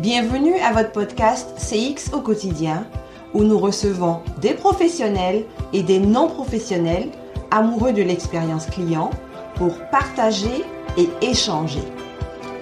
Bienvenue 0.00 0.56
à 0.58 0.72
votre 0.72 0.90
podcast 0.90 1.54
CX 1.56 2.12
au 2.12 2.20
quotidien 2.20 2.84
où 3.32 3.44
nous 3.44 3.60
recevons 3.60 4.22
des 4.40 4.52
professionnels 4.52 5.44
et 5.72 5.84
des 5.84 6.00
non-professionnels 6.00 7.10
amoureux 7.52 7.92
de 7.92 8.02
l'expérience 8.02 8.66
client 8.66 9.10
pour 9.54 9.78
partager 9.92 10.64
et 10.98 11.08
échanger. 11.24 11.84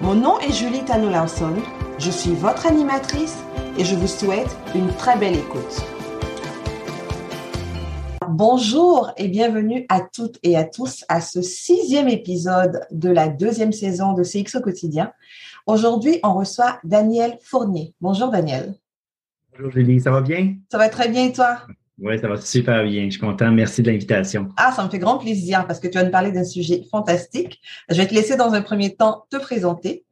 Mon 0.01 0.13
nom 0.13 0.39
est 0.41 0.51
Julie 0.51 0.85
Tano 0.85 1.09
je 1.97 2.11
suis 2.11 2.35
votre 2.35 2.67
animatrice 2.67 3.37
et 3.79 3.83
je 3.83 3.95
vous 3.95 4.07
souhaite 4.07 4.55
une 4.75 4.93
très 4.93 5.17
belle 5.17 5.35
écoute. 5.35 5.81
Bonjour 8.29 9.11
et 9.17 9.27
bienvenue 9.27 9.85
à 9.89 10.01
toutes 10.01 10.37
et 10.43 10.55
à 10.55 10.65
tous 10.65 11.03
à 11.07 11.21
ce 11.21 11.41
sixième 11.41 12.09
épisode 12.09 12.81
de 12.91 13.09
la 13.09 13.27
deuxième 13.27 13.71
saison 13.71 14.13
de 14.13 14.23
CX 14.23 14.55
au 14.57 14.61
quotidien. 14.61 15.13
Aujourd'hui, 15.65 16.19
on 16.23 16.33
reçoit 16.33 16.79
Daniel 16.83 17.37
Fournier. 17.41 17.93
Bonjour 18.01 18.29
Daniel. 18.29 18.75
Bonjour 19.53 19.71
Julie, 19.71 20.01
ça 20.01 20.11
va 20.11 20.19
bien? 20.19 20.55
Ça 20.69 20.77
va 20.77 20.89
très 20.89 21.07
bien 21.07 21.27
et 21.27 21.31
toi? 21.31 21.59
Oui, 21.99 22.19
ça 22.19 22.27
va 22.27 22.35
super 22.35 22.83
bien. 22.83 23.05
Je 23.05 23.11
suis 23.11 23.19
content. 23.21 23.49
Merci 23.49 23.81
de 23.81 23.89
l'invitation. 23.89 24.49
Ah, 24.57 24.73
ça 24.73 24.83
me 24.83 24.89
fait 24.89 24.99
grand 24.99 25.19
plaisir 25.19 25.65
parce 25.65 25.79
que 25.79 25.87
tu 25.87 25.97
vas 25.97 26.03
nous 26.03 26.11
parler 26.11 26.33
d'un 26.33 26.43
sujet 26.43 26.83
fantastique. 26.91 27.61
Je 27.89 27.95
vais 27.95 28.07
te 28.07 28.13
laisser 28.13 28.35
dans 28.35 28.53
un 28.53 28.61
premier 28.61 28.93
temps 28.93 29.25
te 29.29 29.37
présenter. 29.37 30.03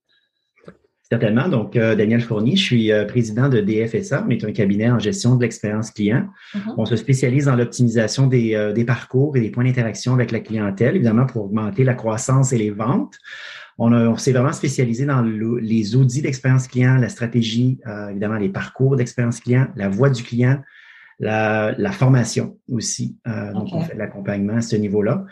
Certainement. 1.12 1.50
Donc, 1.50 1.76
euh, 1.76 1.96
Daniel 1.96 2.22
Fournier, 2.22 2.56
je 2.56 2.64
suis 2.64 2.92
euh, 2.94 3.04
président 3.04 3.50
de 3.50 3.60
DFSA. 3.60 4.24
On 4.26 4.30
est 4.30 4.46
un 4.46 4.54
cabinet 4.54 4.90
en 4.90 5.00
gestion 5.00 5.36
de 5.36 5.42
l'expérience 5.42 5.92
client. 5.92 6.30
Mm-hmm. 6.56 6.76
On 6.78 6.86
se 6.86 6.96
spécialise 6.96 7.46
dans 7.46 7.58
l'optimisation 7.58 8.28
des, 8.28 8.56
euh, 8.56 8.72
des, 8.72 8.86
parcours 8.86 9.36
et 9.36 9.42
des 9.42 9.50
points 9.50 9.66
d'interaction 9.66 10.14
avec 10.14 10.32
la 10.32 10.40
clientèle, 10.40 10.96
évidemment 10.96 11.26
pour 11.26 11.44
augmenter 11.44 11.84
la 11.84 11.96
croissance 11.96 12.54
et 12.54 12.58
les 12.58 12.70
ventes. 12.70 13.18
On, 13.78 13.94
on 13.94 14.18
s'est 14.18 14.32
vraiment 14.32 14.54
spécialisé 14.54 15.06
dans 15.06 15.22
les 15.22 15.96
outils 15.96 16.22
d'expérience 16.22 16.68
client, 16.68 16.98
la 16.98 17.10
stratégie, 17.10 17.80
évidemment 18.10 18.38
les 18.38 18.50
parcours 18.50 18.96
d'expérience 18.96 19.40
client, 19.40 19.68
la 19.76 19.90
voix 19.90 20.10
du 20.10 20.24
client, 20.24 20.62
la, 21.20 21.74
la 21.78 21.92
formation 21.92 22.58
aussi. 22.70 23.18
Donc, 23.26 23.70
on 23.74 23.82
fait 23.82 23.94
de 23.94 24.00
l'accompagnement 24.00 24.58
à 24.58 24.62
ce 24.62 24.76
niveau-là. 24.76 25.26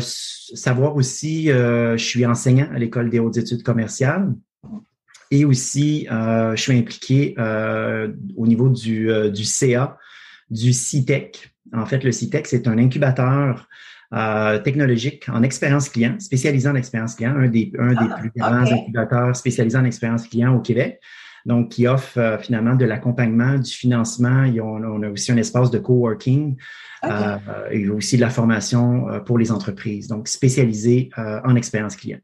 savoir 0.00 0.96
aussi, 0.96 1.46
je 1.46 1.96
suis 1.96 2.26
enseignant 2.26 2.68
à 2.74 2.78
l'École 2.78 3.10
des 3.10 3.18
hautes 3.20 3.36
études 3.36 3.62
commerciales. 3.62 4.32
Et 5.32 5.46
aussi, 5.46 6.06
euh, 6.12 6.54
je 6.54 6.60
suis 6.60 6.76
impliqué 6.76 7.34
euh, 7.38 8.12
au 8.36 8.46
niveau 8.46 8.68
du, 8.68 9.10
euh, 9.10 9.30
du 9.30 9.44
CA, 9.46 9.96
du 10.50 10.74
CITEC. 10.74 11.54
En 11.72 11.86
fait, 11.86 12.04
le 12.04 12.12
CITEC, 12.12 12.46
c'est 12.46 12.68
un 12.68 12.76
incubateur 12.76 13.66
technologique 14.64 15.28
en 15.28 15.42
expérience 15.42 15.88
client, 15.88 16.16
spécialisé 16.18 16.68
en 16.68 16.74
expérience 16.74 17.14
client, 17.14 17.34
un 17.36 17.48
des, 17.48 17.72
un 17.78 17.90
des 17.90 18.10
ah, 18.10 18.16
plus 18.18 18.32
grands 18.36 18.70
incubateurs 18.70 19.34
spécialisés 19.34 19.78
en 19.78 19.84
expérience 19.84 20.26
client 20.26 20.54
au 20.54 20.60
Québec. 20.60 21.00
Donc, 21.44 21.70
qui 21.70 21.88
offre 21.88 22.38
finalement 22.40 22.76
de 22.76 22.84
l'accompagnement, 22.84 23.58
du 23.58 23.72
financement. 23.72 24.44
on, 24.62 25.02
a 25.02 25.08
aussi 25.08 25.32
un 25.32 25.36
espace 25.36 25.72
de 25.72 25.78
coworking 25.78 26.56
et 27.72 27.88
aussi 27.88 28.14
de 28.14 28.20
la 28.20 28.30
formation 28.30 29.06
pour 29.26 29.38
les 29.38 29.50
entreprises. 29.50 30.06
Donc, 30.06 30.28
spécialisé 30.28 31.10
en 31.16 31.56
expérience 31.56 31.96
client. 31.96 32.18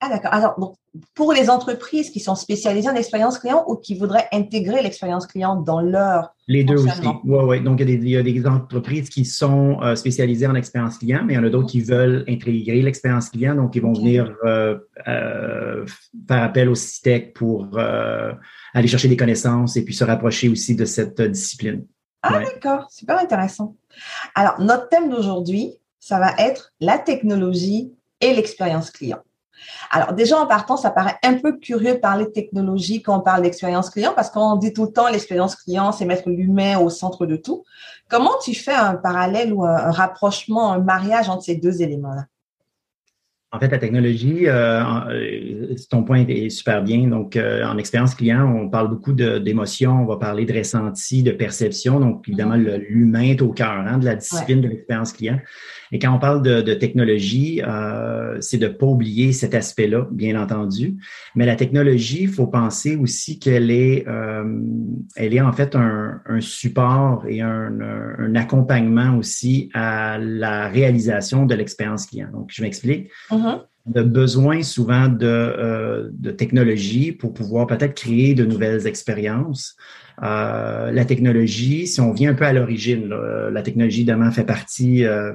Ah 0.00 0.08
d'accord. 0.08 0.32
Alors, 0.32 0.58
donc, 0.60 0.76
pour 1.14 1.32
les 1.32 1.50
entreprises 1.50 2.10
qui 2.10 2.20
sont 2.20 2.36
spécialisées 2.36 2.88
en 2.88 2.94
expérience 2.94 3.38
client 3.38 3.64
ou 3.66 3.74
qui 3.74 3.96
voudraient 3.96 4.28
intégrer 4.32 4.80
l'expérience 4.80 5.26
client 5.26 5.56
dans 5.56 5.80
leur 5.80 6.34
Les 6.46 6.62
deux 6.62 6.76
aussi. 6.76 7.00
Oui, 7.24 7.38
oui. 7.44 7.60
Donc, 7.62 7.80
il 7.80 8.08
y, 8.08 8.16
a 8.16 8.22
des, 8.22 8.46
entreprises 8.46 9.08
qui 9.08 9.24
sont 9.24 9.80
euh, 9.82 9.96
spécialisées 9.96 10.46
en 10.46 10.54
expérience 10.54 10.98
client, 10.98 11.22
mais 11.24 11.32
il 11.32 11.36
y 11.36 11.38
en 11.40 11.44
a 11.44 11.50
d'autres 11.50 11.68
qui 11.68 11.80
veulent 11.80 12.24
intégrer 12.28 12.80
l'expérience 12.80 13.30
client. 13.30 13.56
Donc, 13.56 13.74
ils 13.74 13.82
vont 13.82 13.92
venir 13.92 14.32
euh, 14.44 14.78
euh, 15.08 15.84
faire 16.28 16.42
appel 16.44 16.68
au 16.68 16.76
CITEC 16.76 17.34
pour 17.34 17.68
aller 18.74 18.88
chercher 18.88 19.08
des 19.08 19.16
connaissances 19.16 19.76
et 19.76 19.84
puis 19.84 19.94
se 19.94 20.04
rapprocher 20.04 20.48
aussi 20.48 20.76
de 20.76 20.84
cette 20.84 21.20
discipline. 21.20 21.84
Ah 22.22 22.40
d'accord. 22.40 22.88
Super 22.90 23.18
intéressant. 23.18 23.74
Alors, 24.36 24.60
notre 24.60 24.88
thème 24.88 25.10
d'aujourd'hui, 25.10 25.72
ça 25.98 26.20
va 26.20 26.34
être 26.38 26.72
la 26.80 26.98
technologie 26.98 27.92
et 28.20 28.34
l'expérience 28.34 28.90
client. 28.90 29.18
Alors 29.90 30.12
déjà 30.12 30.38
en 30.38 30.46
partant, 30.46 30.76
ça 30.76 30.90
paraît 30.90 31.16
un 31.22 31.34
peu 31.34 31.58
curieux 31.58 31.94
de 31.94 31.98
parler 31.98 32.26
de 32.26 32.30
technologie 32.30 33.02
quand 33.02 33.18
on 33.18 33.20
parle 33.20 33.42
d'expérience 33.42 33.90
client 33.90 34.12
parce 34.14 34.30
qu'on 34.30 34.56
dit 34.56 34.72
tout 34.72 34.84
le 34.84 34.92
temps 34.92 35.08
l'expérience 35.08 35.56
client, 35.56 35.92
c'est 35.92 36.04
mettre 36.04 36.28
l'humain 36.28 36.78
au 36.78 36.90
centre 36.90 37.26
de 37.26 37.36
tout. 37.36 37.64
Comment 38.08 38.36
tu 38.42 38.54
fais 38.54 38.74
un 38.74 38.94
parallèle 38.94 39.52
ou 39.52 39.64
un 39.64 39.90
rapprochement, 39.90 40.72
un 40.72 40.78
mariage 40.78 41.28
entre 41.28 41.42
ces 41.42 41.56
deux 41.56 41.82
éléments-là? 41.82 42.26
En 43.50 43.58
fait, 43.58 43.68
la 43.68 43.78
technologie, 43.78 44.46
euh, 44.46 44.82
euh, 45.08 45.74
ton 45.88 46.04
point 46.04 46.26
est 46.28 46.50
super 46.50 46.82
bien. 46.82 47.06
Donc, 47.08 47.34
euh, 47.34 47.64
en 47.64 47.78
expérience 47.78 48.14
client, 48.14 48.44
on 48.44 48.68
parle 48.68 48.90
beaucoup 48.90 49.14
d'émotions, 49.14 50.02
on 50.02 50.04
va 50.04 50.18
parler 50.18 50.44
de 50.44 50.52
ressenti, 50.52 51.22
de 51.22 51.30
perception. 51.30 51.98
Donc, 51.98 52.28
évidemment, 52.28 52.58
mm-hmm. 52.58 52.86
l'humain 52.90 53.22
est 53.22 53.40
au 53.40 53.50
cœur 53.52 53.70
hein, 53.70 53.96
de 53.96 54.04
la 54.04 54.16
discipline 54.16 54.60
de 54.60 54.68
l'expérience 54.68 55.14
client. 55.14 55.38
Et 55.92 55.98
quand 55.98 56.14
on 56.14 56.18
parle 56.18 56.42
de, 56.42 56.60
de 56.60 56.74
technologie, 56.74 57.62
euh, 57.66 58.36
c'est 58.40 58.58
de 58.58 58.68
pas 58.68 58.86
oublier 58.86 59.32
cet 59.32 59.54
aspect-là, 59.54 60.06
bien 60.10 60.40
entendu. 60.40 60.96
Mais 61.34 61.46
la 61.46 61.56
technologie, 61.56 62.22
il 62.22 62.28
faut 62.28 62.46
penser 62.46 62.96
aussi 62.96 63.38
qu'elle 63.38 63.70
est, 63.70 64.06
euh, 64.06 64.44
elle 65.16 65.34
est 65.34 65.40
en 65.40 65.52
fait 65.52 65.74
un, 65.74 66.20
un 66.26 66.40
support 66.40 67.24
et 67.26 67.40
un, 67.40 67.80
un, 67.80 68.34
accompagnement 68.34 69.16
aussi 69.16 69.70
à 69.74 70.18
la 70.18 70.68
réalisation 70.68 71.46
de 71.46 71.54
l'expérience 71.54 72.06
client. 72.06 72.28
Donc, 72.32 72.50
je 72.52 72.62
m'explique. 72.62 73.08
Mm-hmm. 73.38 73.60
On 73.86 74.00
a 74.00 74.02
besoin 74.02 74.62
souvent 74.62 75.08
de, 75.08 75.26
euh, 75.26 76.08
de 76.12 76.30
technologie 76.30 77.12
pour 77.12 77.32
pouvoir 77.32 77.66
peut-être 77.66 77.94
créer 77.94 78.34
de 78.34 78.44
nouvelles 78.44 78.86
expériences. 78.86 79.76
Euh, 80.22 80.90
la 80.90 81.04
technologie, 81.04 81.86
si 81.86 82.00
on 82.00 82.12
vient 82.12 82.32
un 82.32 82.34
peu 82.34 82.44
à 82.44 82.52
l'origine, 82.52 83.08
la 83.08 83.62
technologie 83.62 84.00
évidemment 84.00 84.30
fait 84.30 84.44
partie 84.44 85.04
euh, 85.04 85.32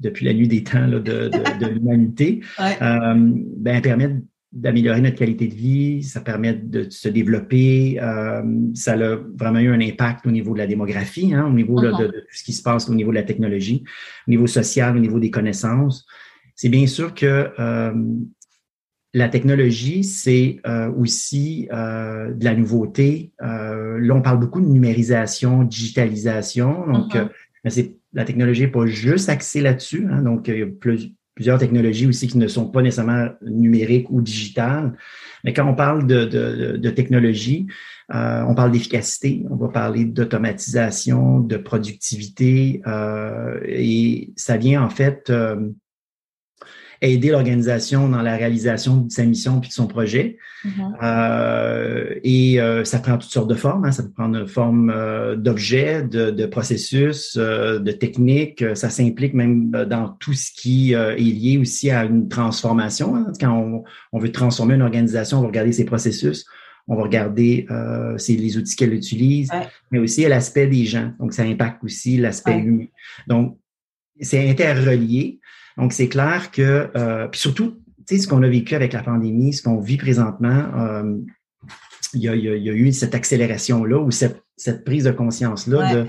depuis 0.00 0.24
la 0.24 0.32
nuit 0.32 0.48
des 0.48 0.64
temps 0.64 0.88
de, 0.88 0.98
de, 0.98 1.66
l'humanité, 1.74 2.40
euh, 2.60 3.14
ben, 3.56 3.80
permet 3.82 4.16
d'améliorer 4.52 5.00
notre 5.00 5.16
qualité 5.16 5.46
de 5.46 5.54
vie, 5.54 6.02
ça 6.02 6.20
permet 6.20 6.54
de 6.54 6.90
se 6.90 7.08
développer. 7.08 7.98
Euh, 8.02 8.42
ça 8.74 8.94
a 8.94 9.16
vraiment 9.38 9.60
eu 9.60 9.68
un 9.68 9.80
impact 9.80 10.26
au 10.26 10.32
niveau 10.32 10.54
de 10.54 10.58
la 10.58 10.66
démographie, 10.66 11.32
hein, 11.32 11.46
au 11.46 11.52
niveau 11.52 11.80
de, 11.80 11.90
tout 11.90 12.12
ce 12.32 12.42
qui 12.42 12.52
se 12.52 12.62
passe 12.62 12.88
au 12.88 12.94
niveau 12.94 13.10
de 13.10 13.16
la 13.16 13.22
technologie, 13.22 13.84
au 14.26 14.30
niveau 14.30 14.48
social, 14.48 14.96
au 14.96 15.00
niveau 15.00 15.20
des 15.20 15.30
connaissances. 15.30 16.04
C'est 16.60 16.68
bien 16.68 16.86
sûr 16.86 17.14
que 17.14 17.48
euh, 17.58 17.92
la 19.14 19.30
technologie, 19.30 20.04
c'est 20.04 20.60
euh, 20.66 20.92
aussi 20.92 21.66
euh, 21.72 22.34
de 22.34 22.44
la 22.44 22.54
nouveauté. 22.54 23.32
Euh, 23.40 23.98
là, 23.98 24.14
on 24.14 24.20
parle 24.20 24.40
beaucoup 24.40 24.60
de 24.60 24.66
numérisation, 24.66 25.62
digitalisation. 25.62 26.86
Donc, 26.86 27.16
c'est 27.66 27.96
la 28.12 28.26
technologie 28.26 28.60
n'est 28.60 28.68
pas 28.68 28.84
juste 28.84 29.30
axée 29.30 29.62
là-dessus. 29.62 30.06
Hein, 30.10 30.20
donc, 30.20 30.48
il 30.48 30.58
y 30.58 30.62
a 30.62 30.66
plusieurs 31.34 31.58
technologies 31.58 32.06
aussi 32.06 32.28
qui 32.28 32.36
ne 32.36 32.46
sont 32.46 32.68
pas 32.68 32.82
nécessairement 32.82 33.30
numériques 33.40 34.10
ou 34.10 34.20
digitales. 34.20 34.98
Mais 35.44 35.54
quand 35.54 35.66
on 35.66 35.74
parle 35.74 36.06
de, 36.06 36.26
de, 36.26 36.76
de 36.76 36.90
technologie, 36.90 37.68
euh, 38.14 38.44
on 38.46 38.54
parle 38.54 38.72
d'efficacité, 38.72 39.46
on 39.48 39.56
va 39.56 39.68
parler 39.68 40.04
d'automatisation, 40.04 41.40
de 41.40 41.56
productivité, 41.56 42.82
euh, 42.86 43.58
et 43.64 44.34
ça 44.36 44.58
vient 44.58 44.82
en 44.82 44.90
fait 44.90 45.30
euh, 45.30 45.56
aider 47.02 47.30
l'organisation 47.30 48.08
dans 48.08 48.22
la 48.22 48.36
réalisation 48.36 48.98
de 48.98 49.10
sa 49.10 49.24
mission 49.24 49.60
puis 49.60 49.68
de 49.68 49.74
son 49.74 49.86
projet. 49.86 50.36
Mm-hmm. 50.64 50.94
euh, 51.02 52.14
et 52.22 52.60
euh, 52.60 52.84
ça 52.84 52.98
prend 52.98 53.16
toutes 53.16 53.30
sortes 53.30 53.48
de 53.48 53.54
formes. 53.54 53.84
Hein. 53.84 53.92
Ça 53.92 54.02
peut 54.02 54.10
prendre 54.10 54.38
une 54.38 54.46
forme 54.46 54.90
euh, 54.94 55.36
d'objets, 55.36 56.02
de, 56.02 56.30
de, 56.30 56.46
processus, 56.46 57.36
euh, 57.38 57.78
de 57.78 57.92
techniques. 57.92 58.64
Ça 58.74 58.90
s'implique 58.90 59.34
même 59.34 59.70
dans 59.70 60.08
tout 60.20 60.34
ce 60.34 60.50
qui 60.52 60.92
est 60.92 61.16
lié 61.16 61.58
aussi 61.58 61.90
à 61.90 62.04
une 62.04 62.28
transformation. 62.28 63.16
Hein. 63.16 63.32
Quand 63.40 63.56
on, 63.56 63.84
on, 64.12 64.18
veut 64.18 64.32
transformer 64.32 64.74
une 64.74 64.82
organisation, 64.82 65.38
on 65.38 65.42
va 65.42 65.48
regarder 65.48 65.72
ses 65.72 65.84
processus. 65.84 66.46
On 66.90 66.96
va 66.96 67.02
regarder 67.02 67.66
euh, 67.70 68.16
les 68.28 68.58
outils 68.58 68.74
qu'elle 68.74 68.92
utilise, 68.92 69.50
mais 69.92 70.00
aussi 70.00 70.26
l'aspect 70.26 70.66
des 70.66 70.86
gens. 70.86 71.12
Donc, 71.20 71.32
ça 71.32 71.44
impacte 71.44 71.84
aussi 71.84 72.16
l'aspect 72.16 72.58
humain. 72.58 72.86
Donc, 73.28 73.58
c'est 74.20 74.50
interrelié. 74.50 75.39
Donc, 75.80 75.92
c'est 75.92 76.08
clair 76.08 76.50
que, 76.50 76.90
euh, 76.96 77.28
puis 77.28 77.40
surtout, 77.40 77.78
tu 78.06 78.16
sais, 78.16 78.22
ce 78.22 78.28
qu'on 78.28 78.42
a 78.42 78.48
vécu 78.48 78.74
avec 78.74 78.92
la 78.92 79.02
pandémie, 79.02 79.52
ce 79.52 79.62
qu'on 79.62 79.80
vit 79.80 79.96
présentement, 79.96 80.64
euh, 80.78 81.16
il, 82.14 82.20
y 82.20 82.28
a, 82.28 82.34
il, 82.34 82.44
y 82.44 82.70
a, 82.70 82.72
eu 82.72 82.92
cette 82.92 83.14
accélération-là 83.14 83.98
ou 83.98 84.10
cette, 84.10 84.42
cette, 84.56 84.84
prise 84.84 85.04
de 85.04 85.10
conscience-là 85.10 85.94
de 85.94 86.06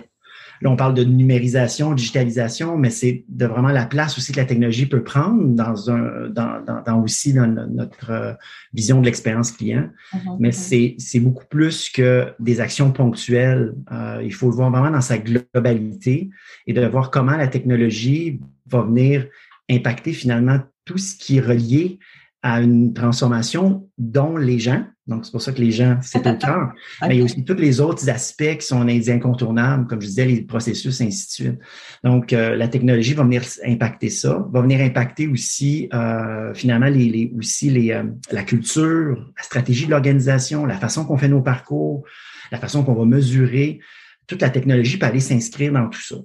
Là, 0.62 0.69
on 0.69 0.75
parle 0.75 0.94
de 0.94 1.03
numérisation, 1.03 1.94
digitalisation, 1.94 2.77
mais 2.77 2.91
c'est 2.91 3.25
de 3.27 3.45
vraiment 3.47 3.69
la 3.69 3.85
place 3.85 4.18
aussi 4.18 4.31
que 4.31 4.38
la 4.38 4.45
technologie 4.45 4.85
peut 4.85 5.03
prendre 5.03 5.44
dans 5.56 5.89
un, 5.89 6.29
dans, 6.29 6.63
dans, 6.63 6.83
dans 6.83 7.01
aussi 7.01 7.33
dans 7.33 7.47
notre 7.47 8.12
euh, 8.12 8.33
vision 8.71 9.01
de 9.01 9.06
l'expérience 9.06 9.51
client. 9.51 9.89
Mm-hmm, 10.13 10.38
mais 10.39 10.50
mm-hmm. 10.50 10.95
c'est 11.00 11.19
beaucoup 11.19 11.45
plus 11.50 11.89
que 11.89 12.27
des 12.39 12.62
actions 12.62 12.91
ponctuelles. 12.91 13.74
Euh, 13.91 14.21
il 14.24 14.33
faut 14.33 14.50
le 14.50 14.56
voir 14.56 14.69
vraiment 14.69 14.91
dans 14.91 15.01
sa 15.01 15.17
globalité 15.17 16.29
et 16.67 16.74
de 16.74 16.85
voir 16.85 17.09
comment 17.09 17.38
la 17.38 17.47
technologie 17.47 18.39
va 18.67 18.83
venir 18.83 19.25
impacter 19.69 20.13
finalement 20.13 20.60
tout 20.86 20.98
ce 20.98 21.16
qui 21.16 21.38
est 21.38 21.42
relié 21.42 22.00
à 22.44 22.62
une 22.62 22.94
transformation 22.94 23.88
dont 23.98 24.36
les 24.36 24.58
gens, 24.58 24.84
Donc, 25.06 25.25
c'est 25.25 25.31
pour 25.31 25.42
ça 25.42 25.52
que 25.52 25.62
les 25.62 25.72
gens, 25.72 26.00
c'est 26.02 26.25
au 26.25 26.38
cœur. 26.38 26.72
Mais 27.02 27.16
il 27.16 27.19
y 27.19 27.22
a 27.22 27.25
aussi 27.25 27.44
tous 27.44 27.56
les 27.56 27.80
autres 27.81 28.10
aspects 28.10 28.58
qui 28.58 28.66
sont 28.66 28.88
incontournables, 28.88 29.86
comme 29.88 30.02
je 30.02 30.08
disais, 30.08 30.25
les 30.25 30.42
processus, 30.42 31.02
ainsi 31.02 31.28
de 31.28 31.31
suite. 31.31 31.60
Donc, 32.04 32.34
euh, 32.34 32.56
la 32.56 32.68
technologie 32.68 33.13
va 33.13 33.24
venir 33.24 33.44
impacter 33.66 34.10
ça, 34.10 34.48
va 34.52 34.62
venir 34.62 34.80
impacter 34.80 35.28
aussi, 35.28 35.88
euh, 35.94 36.54
finalement, 36.54 36.88
les, 36.88 37.10
les, 37.10 37.34
aussi 37.38 37.69
les, 37.69 37.92
euh, 37.92 38.04
la 38.31 38.44
culture, 38.44 39.31
la 39.38 39.44
stratégie 39.44 39.86
de 39.86 39.92
l'organisation, 39.92 40.66
la 40.66 40.78
façon 40.78 41.06
qu'on 41.06 41.18
fait 41.18 41.28
nos 41.28 41.42
parcours, 41.42 42.04
la 42.52 42.58
façon 42.58 42.84
qu'on 42.84 42.96
va 42.96 43.06
mesurer. 43.06 43.80
Toute 44.25 44.42
la 44.42 44.50
technologie 44.50 44.98
peut 44.98 45.06
aller 45.06 45.19
s'inscrire 45.19 45.74
dans 45.74 45.90
tout 45.90 46.02
ça. 46.02 46.16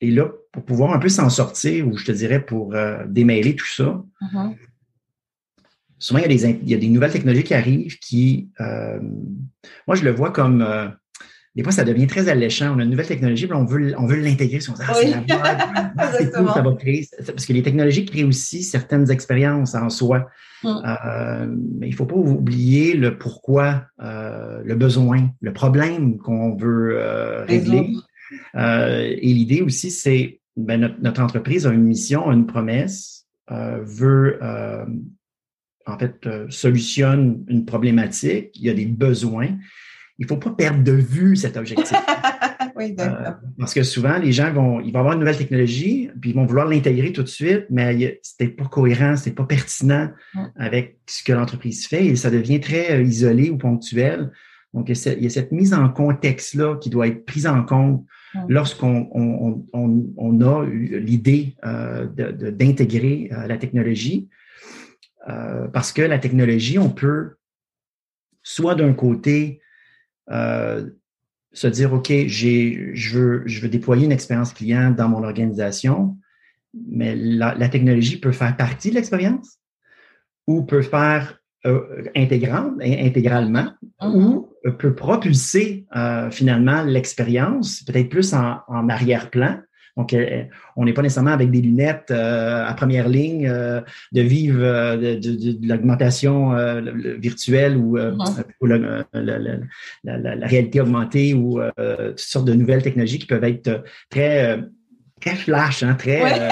Et 0.00 0.10
là, 0.10 0.30
pour 0.52 0.64
pouvoir 0.64 0.92
un 0.92 0.98
peu 0.98 1.08
s'en 1.08 1.30
sortir, 1.30 1.86
ou 1.88 1.96
je 1.96 2.04
te 2.04 2.12
dirais 2.12 2.44
pour 2.44 2.74
démêler 3.06 3.56
tout 3.56 3.66
ça, 3.66 4.02
mm-hmm 4.20 4.54
souvent, 6.02 6.18
il 6.18 6.22
y, 6.22 6.24
a 6.24 6.28
des, 6.28 6.58
il 6.62 6.68
y, 6.68 6.74
a 6.74 6.78
des, 6.78 6.88
nouvelles 6.88 7.12
technologies 7.12 7.44
qui 7.44 7.54
arrivent 7.54 7.98
qui, 8.00 8.50
euh, 8.60 8.98
moi, 9.86 9.96
je 9.96 10.04
le 10.04 10.10
vois 10.10 10.32
comme, 10.32 10.60
euh, 10.60 10.88
des 11.54 11.62
fois, 11.62 11.70
ça 11.70 11.84
devient 11.84 12.08
très 12.08 12.28
alléchant. 12.28 12.74
On 12.74 12.80
a 12.80 12.82
une 12.82 12.90
nouvelle 12.90 13.06
technologie, 13.06 13.46
puis 13.46 13.56
on 13.56 13.64
veut, 13.64 13.94
on 13.96 14.06
veut 14.06 14.16
l'intégrer. 14.16 14.58
On 14.68 14.74
ah, 14.80 14.94
c'est 14.94 15.10
la 15.10 15.22
c'est 16.18 16.32
cool, 16.32 16.48
ça 16.52 16.62
va 16.62 16.74
créer. 16.74 17.06
Parce 17.24 17.46
que 17.46 17.52
les 17.52 17.62
technologies 17.62 18.04
créent 18.04 18.24
aussi 18.24 18.64
certaines 18.64 19.10
expériences 19.10 19.76
en 19.76 19.90
soi. 19.90 20.28
Mm. 20.64 20.68
Euh, 20.68 21.46
mais 21.78 21.86
il 21.88 21.90
ne 21.90 21.96
faut 21.96 22.06
pas 22.06 22.16
oublier 22.16 22.94
le 22.94 23.16
pourquoi, 23.16 23.84
le 24.00 24.74
besoin, 24.74 25.30
le 25.40 25.52
problème 25.52 26.18
qu'on 26.18 26.56
veut 26.56 26.98
régler. 27.46 27.94
Et 28.54 29.32
l'idée 29.32 29.62
aussi, 29.62 29.90
c'est 29.90 30.40
ben, 30.56 30.80
notre, 30.80 31.00
notre, 31.00 31.22
entreprise 31.22 31.66
a 31.66 31.72
une 31.72 31.84
mission, 31.84 32.30
une 32.30 32.46
promesse, 32.46 33.26
veut 33.50 34.38
en 35.86 35.98
fait, 35.98 36.26
euh, 36.26 36.46
solutionne 36.48 37.44
une 37.48 37.64
problématique, 37.64 38.50
il 38.54 38.62
y 38.62 38.70
a 38.70 38.74
des 38.74 38.86
besoins. 38.86 39.48
Il 40.18 40.24
ne 40.24 40.28
faut 40.28 40.36
pas 40.36 40.50
perdre 40.50 40.84
de 40.84 40.92
vue 40.92 41.36
cet 41.36 41.56
objectif. 41.56 41.96
oui, 42.76 42.94
euh, 43.00 43.30
parce 43.58 43.74
que 43.74 43.82
souvent, 43.82 44.18
les 44.18 44.32
gens 44.32 44.52
vont, 44.52 44.80
ils 44.80 44.92
vont 44.92 45.00
avoir 45.00 45.14
une 45.14 45.20
nouvelle 45.20 45.36
technologie, 45.36 46.10
puis 46.20 46.30
ils 46.30 46.36
vont 46.36 46.46
vouloir 46.46 46.68
l'intégrer 46.68 47.12
tout 47.12 47.22
de 47.22 47.28
suite, 47.28 47.64
mais 47.70 48.20
ce 48.22 48.32
n'est 48.40 48.50
pas 48.50 48.66
cohérent, 48.66 49.16
ce 49.16 49.28
n'est 49.28 49.34
pas 49.34 49.44
pertinent 49.44 50.10
avec 50.56 50.98
ce 51.06 51.24
que 51.24 51.32
l'entreprise 51.32 51.86
fait 51.86 52.06
et 52.06 52.16
ça 52.16 52.30
devient 52.30 52.60
très 52.60 52.92
euh, 52.92 53.02
isolé 53.02 53.50
ou 53.50 53.58
ponctuel. 53.58 54.30
Donc, 54.74 54.88
il 54.88 55.22
y 55.22 55.26
a 55.26 55.30
cette, 55.30 55.52
mise 55.52 55.74
en 55.74 55.88
contexte-là 55.88 56.76
qui 56.76 56.88
doit 56.88 57.08
être 57.08 57.26
prise 57.26 57.46
en 57.46 57.62
compte 57.62 58.06
lorsqu'on 58.48 59.08
on, 59.72 60.40
a 60.40 60.66
l'idée 60.66 61.56
d'intégrer 61.62 63.30
la 63.30 63.58
technologie. 63.58 64.28
Euh, 65.28 65.68
parce 65.68 65.92
que 65.92 66.02
la 66.02 66.18
technologie, 66.18 66.78
on 66.78 66.90
peut 66.90 67.36
soit 68.42 68.74
d'un 68.74 68.92
côté 68.92 69.60
euh, 70.30 70.90
se 71.52 71.66
dire, 71.66 71.92
OK, 71.92 72.08
je 72.08 73.18
veux, 73.18 73.42
je 73.46 73.60
veux 73.60 73.68
déployer 73.68 74.06
une 74.06 74.12
expérience 74.12 74.52
client 74.52 74.90
dans 74.90 75.08
mon 75.08 75.22
organisation, 75.22 76.16
mais 76.74 77.14
la, 77.14 77.68
technologie 77.68 78.18
peut 78.18 78.32
faire 78.32 78.56
partie 78.56 78.90
de 78.90 78.96
l'expérience 78.96 79.58
ou 80.46 80.64
peut 80.64 80.82
faire 80.82 81.41
euh, 81.66 82.04
intégralement 82.16 83.66
mm-hmm. 84.00 84.34
ou 84.34 84.48
peut 84.78 84.94
propulser 84.94 85.86
finalement 86.30 86.82
l'expérience, 86.82 87.82
peut-être 87.82 88.08
plus 88.08 88.34
en 88.34 88.88
arrière-plan, 88.88 89.58
donc, 89.96 90.14
euh, 90.14 90.44
on 90.76 90.84
n'est 90.84 90.92
pas 90.94 91.02
nécessairement 91.02 91.32
avec 91.32 91.50
des 91.50 91.60
lunettes 91.60 92.10
euh, 92.10 92.64
à 92.66 92.72
première 92.74 93.08
ligne 93.08 93.46
de 93.46 94.20
vivre 94.20 94.96
de, 94.96 95.68
l'augmentation 95.68 96.52
virtuelle 97.18 97.76
ou, 97.76 97.96
la, 97.96 99.04
réalité 100.46 100.80
augmentée 100.80 101.34
ou 101.34 101.60
toutes 101.76 102.18
sortes 102.18 102.46
de 102.46 102.54
nouvelles 102.54 102.82
technologies 102.82 103.18
qui 103.18 103.26
peuvent 103.26 103.44
être 103.44 103.84
très 104.08 104.60
très 105.22 105.36
flash, 105.36 105.82
hein, 105.82 105.94
très 105.94 106.20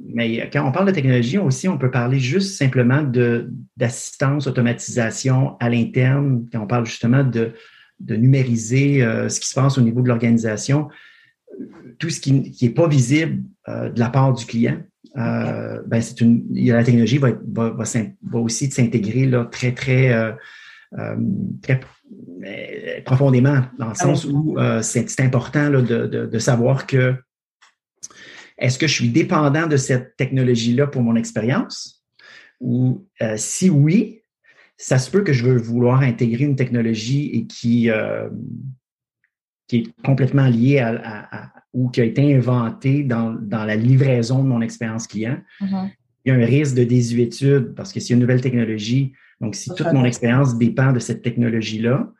Mais 0.00 0.48
quand 0.50 0.66
on 0.66 0.72
parle 0.72 0.86
de 0.86 0.92
technologie 0.92 1.38
aussi, 1.38 1.68
on 1.68 1.78
peut 1.78 1.90
parler 1.90 2.18
juste 2.18 2.56
simplement 2.56 3.02
d'assistance, 3.76 4.46
automatisation 4.46 5.56
à 5.60 5.68
l'interne, 5.68 6.46
quand 6.50 6.60
on 6.60 6.66
parle 6.66 6.86
justement 6.86 7.22
de, 7.22 7.52
de 8.00 8.16
numériser 8.16 9.00
ce 9.28 9.38
qui 9.38 9.48
se 9.48 9.54
passe 9.54 9.76
au 9.76 9.82
niveau 9.82 10.00
de 10.00 10.08
l'organisation 10.08 10.88
tout 11.98 12.10
ce 12.10 12.20
qui 12.20 12.54
n'est 12.62 12.70
pas 12.70 12.88
visible 12.88 13.42
euh, 13.68 13.90
de 13.90 13.98
la 13.98 14.08
part 14.08 14.32
du 14.32 14.44
client, 14.44 14.78
euh, 15.16 15.82
ben 15.86 16.00
c'est 16.00 16.20
une, 16.20 16.44
la 16.52 16.84
technologie 16.84 17.18
va, 17.18 17.30
va, 17.52 17.70
va, 17.70 18.38
aussi 18.38 18.70
s'intégrer 18.70 19.26
là 19.26 19.44
très 19.46 19.72
très 19.72 20.12
euh, 20.12 20.32
très 21.62 21.80
profondément 23.04 23.62
dans 23.78 23.86
le 23.86 23.92
ah 23.92 23.94
sens 23.94 24.24
où 24.24 24.56
c'est 24.82 25.20
important 25.20 25.68
là, 25.68 25.82
de, 25.82 26.06
de, 26.06 26.26
de, 26.26 26.38
savoir 26.38 26.86
que 26.86 27.14
est-ce 28.56 28.78
que 28.78 28.86
je 28.86 28.92
suis 28.92 29.08
dépendant 29.08 29.66
de 29.66 29.76
cette 29.76 30.16
technologie-là 30.16 30.86
pour 30.86 31.02
mon 31.02 31.16
expérience? 31.16 32.04
Ou 32.60 33.06
si 33.36 33.70
oui, 33.70 34.22
ça 34.76 34.98
se 34.98 35.10
peut 35.10 35.22
que 35.22 35.32
je 35.32 35.44
veux 35.44 35.56
vouloir 35.56 36.00
intégrer 36.00 36.44
une 36.44 36.56
technologie 36.56 37.30
et 37.34 37.46
qui 37.46 37.90
qui 39.68 39.76
est 39.76 40.02
complètement 40.02 40.46
liée 40.46 40.78
à, 40.80 41.52
ou 41.72 41.90
qui 41.90 42.00
a 42.00 42.04
été 42.04 42.34
inventé 42.34 43.04
dans, 43.04 43.38
la 43.50 43.76
livraison 43.76 44.42
de 44.42 44.48
mon 44.48 44.62
expérience 44.62 45.06
client. 45.06 45.38
Mm-hmm. 45.60 45.90
Il 46.24 46.28
y 46.28 46.32
a 46.32 46.34
un 46.34 46.44
risque 46.44 46.74
de 46.74 46.84
désuétude 46.84 47.74
parce 47.76 47.92
que 47.92 48.00
c'est 48.00 48.14
une 48.14 48.20
nouvelle 48.20 48.40
technologie. 48.40 49.12
Donc, 49.40 49.54
si 49.54 49.70
toute 49.70 49.92
mon 49.92 50.04
expérience 50.04 50.58
dépend 50.58 50.92
de 50.92 50.98
cette 50.98 51.22
technologie-là, 51.22 52.10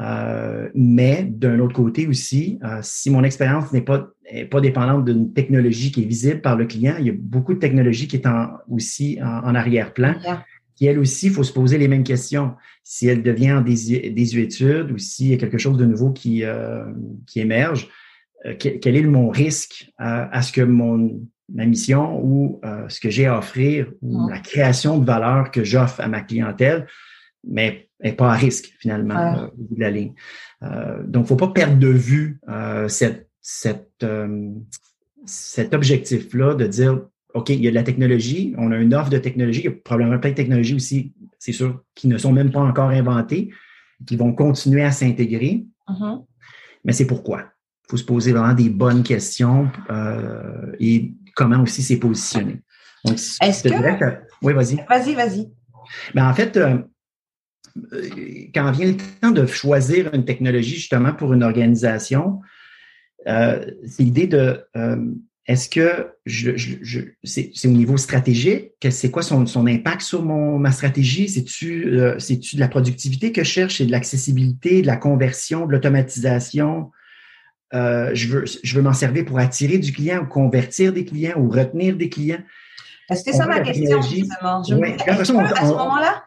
euh, 0.00 0.68
mais 0.74 1.24
d'un 1.28 1.58
autre 1.58 1.74
côté 1.74 2.06
aussi, 2.06 2.58
euh, 2.64 2.78
si 2.82 3.10
mon 3.10 3.24
expérience 3.24 3.72
n'est 3.72 3.82
pas, 3.82 4.08
pas 4.50 4.60
dépendante 4.60 5.04
d'une 5.04 5.32
technologie 5.32 5.92
qui 5.92 6.02
est 6.02 6.06
visible 6.06 6.40
par 6.40 6.56
le 6.56 6.64
client, 6.64 6.94
il 6.98 7.06
y 7.06 7.10
a 7.10 7.14
beaucoup 7.14 7.52
de 7.52 7.58
technologies 7.58 8.08
qui 8.08 8.16
est 8.16 8.26
aussi 8.70 9.18
en, 9.22 9.54
arrière-plan. 9.54 10.14
Qui, 10.74 10.86
elle 10.86 10.98
aussi, 10.98 11.26
il 11.26 11.32
faut 11.32 11.42
se 11.42 11.52
poser 11.52 11.76
les 11.76 11.88
mêmes 11.88 12.04
questions. 12.04 12.54
Si 12.82 13.06
elle 13.06 13.22
devient 13.22 13.52
en 13.52 13.60
désuétude 13.60 14.90
ou 14.90 14.98
s'il 14.98 15.28
y 15.28 15.34
a 15.34 15.36
quelque 15.36 15.58
chose 15.58 15.76
de 15.76 15.84
nouveau 15.84 16.10
qui, 16.10 16.44
euh, 16.44 16.84
qui 17.26 17.40
émerge, 17.40 17.88
euh, 18.46 18.54
quel 18.58 18.96
est 18.96 19.02
mon 19.02 19.28
risque 19.28 19.92
à, 19.98 20.42
ce 20.42 20.52
que 20.52 20.62
mon, 20.62 21.20
ma 21.54 21.66
mission 21.66 22.20
ou 22.22 22.60
euh, 22.64 22.88
ce 22.88 23.00
que 23.00 23.10
j'ai 23.10 23.26
à 23.26 23.38
offrir 23.38 23.92
ou 24.00 24.28
la 24.28 24.38
création 24.38 24.98
de 24.98 25.04
valeur 25.04 25.50
que 25.50 25.64
j'offre 25.64 26.00
à 26.00 26.08
ma 26.08 26.20
clientèle, 26.20 26.86
mais 27.46 27.88
n'est 28.02 28.12
pas 28.12 28.32
à 28.32 28.34
risque 28.34 28.74
finalement 28.78 29.16
euh, 29.16 29.46
au 29.46 29.62
bout 29.62 29.74
de 29.76 29.80
la 29.80 29.90
ligne. 29.90 30.14
donc, 30.60 31.06
il 31.06 31.20
ne 31.20 31.24
faut 31.24 31.36
pas 31.36 31.48
perdre 31.48 31.78
de 31.78 31.88
vue 31.88 32.40
cette, 32.88 33.28
cette, 33.40 34.04
cet 35.24 35.74
objectif-là 35.74 36.54
de 36.54 36.66
dire, 36.66 37.00
OK, 37.34 37.50
il 37.50 37.62
y 37.62 37.68
a 37.68 37.70
de 37.70 37.74
la 37.74 37.82
technologie, 37.82 38.54
on 38.58 38.72
a 38.72 38.76
une 38.76 38.94
offre 38.94 39.10
de 39.10 39.18
technologie, 39.18 39.60
il 39.60 39.64
y 39.64 39.68
a 39.68 39.72
probablement 39.72 40.18
plein 40.18 40.30
de 40.30 40.36
technologies 40.36 40.74
aussi, 40.74 41.12
c'est 41.38 41.52
sûr, 41.52 41.82
qui 41.94 42.08
ne 42.08 42.18
sont 42.18 42.32
même 42.32 42.50
pas 42.50 42.60
encore 42.60 42.90
inventées, 42.90 43.50
qui 44.06 44.16
vont 44.16 44.32
continuer 44.32 44.82
à 44.82 44.92
s'intégrer. 44.92 45.64
Mm-hmm. 45.88 46.24
Mais 46.84 46.92
c'est 46.92 47.06
pourquoi? 47.06 47.44
Faut 47.88 47.96
se 47.96 48.04
poser 48.04 48.32
vraiment 48.32 48.54
des 48.54 48.70
bonnes 48.70 49.02
questions 49.02 49.70
euh, 49.90 50.72
et 50.78 51.12
comment 51.34 51.62
aussi 51.62 51.82
s'est 51.82 51.98
positionné. 51.98 52.60
Est-ce 53.04 53.62
que... 53.62 54.18
Oui, 54.42 54.52
vas-y. 54.52 54.76
Vas-y, 54.88 55.14
vas-y. 55.14 55.50
Ben, 56.14 56.28
en 56.28 56.34
fait, 56.34 56.56
euh, 56.56 56.78
quand 58.54 58.70
vient 58.72 58.86
le 58.86 58.96
temps 59.20 59.30
de 59.30 59.46
choisir 59.46 60.12
une 60.14 60.24
technologie 60.24 60.76
justement 60.76 61.12
pour 61.12 61.32
une 61.32 61.42
organisation, 61.42 62.40
euh, 63.26 63.64
c'est 63.86 64.02
l'idée 64.02 64.26
de 64.26 64.64
est-ce 65.46 65.68
que 65.68 66.12
je, 66.24 66.52
je, 66.56 67.00
c'est, 67.24 67.50
au 67.64 67.70
niveau 67.70 67.96
stratégique, 67.96 68.74
c'est 68.90 69.10
quoi 69.10 69.22
son, 69.22 69.44
son, 69.44 69.66
impact 69.66 70.02
sur 70.02 70.22
mon, 70.22 70.56
ma 70.58 70.70
stratégie? 70.70 71.28
C'est-tu, 71.28 71.98
c'est-tu 72.18 72.54
de 72.54 72.60
la 72.60 72.68
productivité 72.68 73.32
que 73.32 73.42
je 73.42 73.50
cherche? 73.50 73.78
C'est 73.78 73.86
de 73.86 73.90
l'accessibilité, 73.90 74.82
de 74.82 74.86
la 74.86 74.96
conversion, 74.96 75.66
de 75.66 75.72
l'automatisation? 75.72 76.92
Euh, 77.74 78.10
je 78.12 78.28
veux, 78.28 78.44
je 78.44 78.76
veux 78.76 78.82
m'en 78.82 78.92
servir 78.92 79.24
pour 79.24 79.38
attirer 79.38 79.78
du 79.78 79.92
client 79.92 80.22
ou 80.22 80.26
convertir 80.26 80.92
des 80.92 81.04
clients 81.04 81.38
ou 81.38 81.48
retenir 81.48 81.96
des 81.96 82.08
clients. 82.08 82.42
Que 83.08 83.16
c'est 83.16 83.46
ma 83.46 83.60
question, 83.60 84.00
justement? 84.02 84.62
est-ce 84.62 85.04
qu'à 85.04 85.24
ce 85.24 85.32
moment-là, 85.32 86.24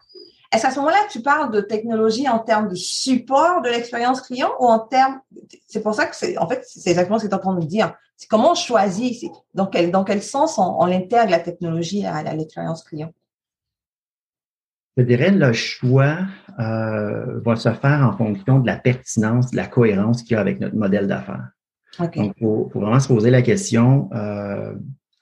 est-ce 0.52 0.62
qu'à 0.62 0.70
ce 0.70 0.76
moment-là, 0.76 0.98
tu 1.10 1.20
parles 1.20 1.52
de 1.52 1.60
technologie 1.60 2.28
en 2.28 2.38
termes 2.38 2.68
de 2.68 2.74
support 2.74 3.62
de 3.62 3.68
l'expérience 3.68 4.20
client 4.20 4.50
ou 4.60 4.66
en 4.66 4.78
termes, 4.78 5.20
c'est 5.66 5.82
pour 5.82 5.94
ça 5.94 6.06
que 6.06 6.14
c'est, 6.14 6.38
en 6.38 6.48
fait, 6.48 6.64
c'est 6.66 6.90
exactement 6.90 7.18
ce 7.18 7.24
que 7.24 7.28
tu 7.28 7.34
es 7.34 7.36
en 7.36 7.40
train 7.40 7.54
de 7.54 7.60
me 7.60 7.66
dire. 7.66 7.94
C'est 8.16 8.28
comment 8.28 8.52
on 8.52 8.54
choisit, 8.54 9.30
dans 9.54 9.66
quel, 9.66 9.90
dans 9.90 10.04
quel 10.04 10.22
sens 10.22 10.58
on, 10.58 10.76
on 10.78 10.86
intègre 10.86 11.30
la 11.30 11.40
technologie 11.40 12.06
à 12.06 12.22
l'expérience 12.34 12.82
client? 12.82 13.12
Je 14.96 15.02
dirais 15.02 15.30
le 15.30 15.52
choix 15.52 16.18
euh, 16.58 17.40
va 17.40 17.56
se 17.56 17.72
faire 17.72 18.00
en 18.02 18.16
fonction 18.16 18.60
de 18.60 18.66
la 18.66 18.76
pertinence, 18.76 19.50
de 19.50 19.56
la 19.56 19.66
cohérence 19.66 20.22
qu'il 20.22 20.32
y 20.32 20.36
a 20.36 20.40
avec 20.40 20.58
notre 20.60 20.76
modèle 20.76 21.06
d'affaires. 21.06 21.48
Donc, 21.98 22.16
il 22.16 22.32
faut, 22.40 22.70
vraiment 22.74 23.00
se 23.00 23.08
poser 23.08 23.30
la 23.30 23.42
question, 23.42 24.10
euh, 24.14 24.74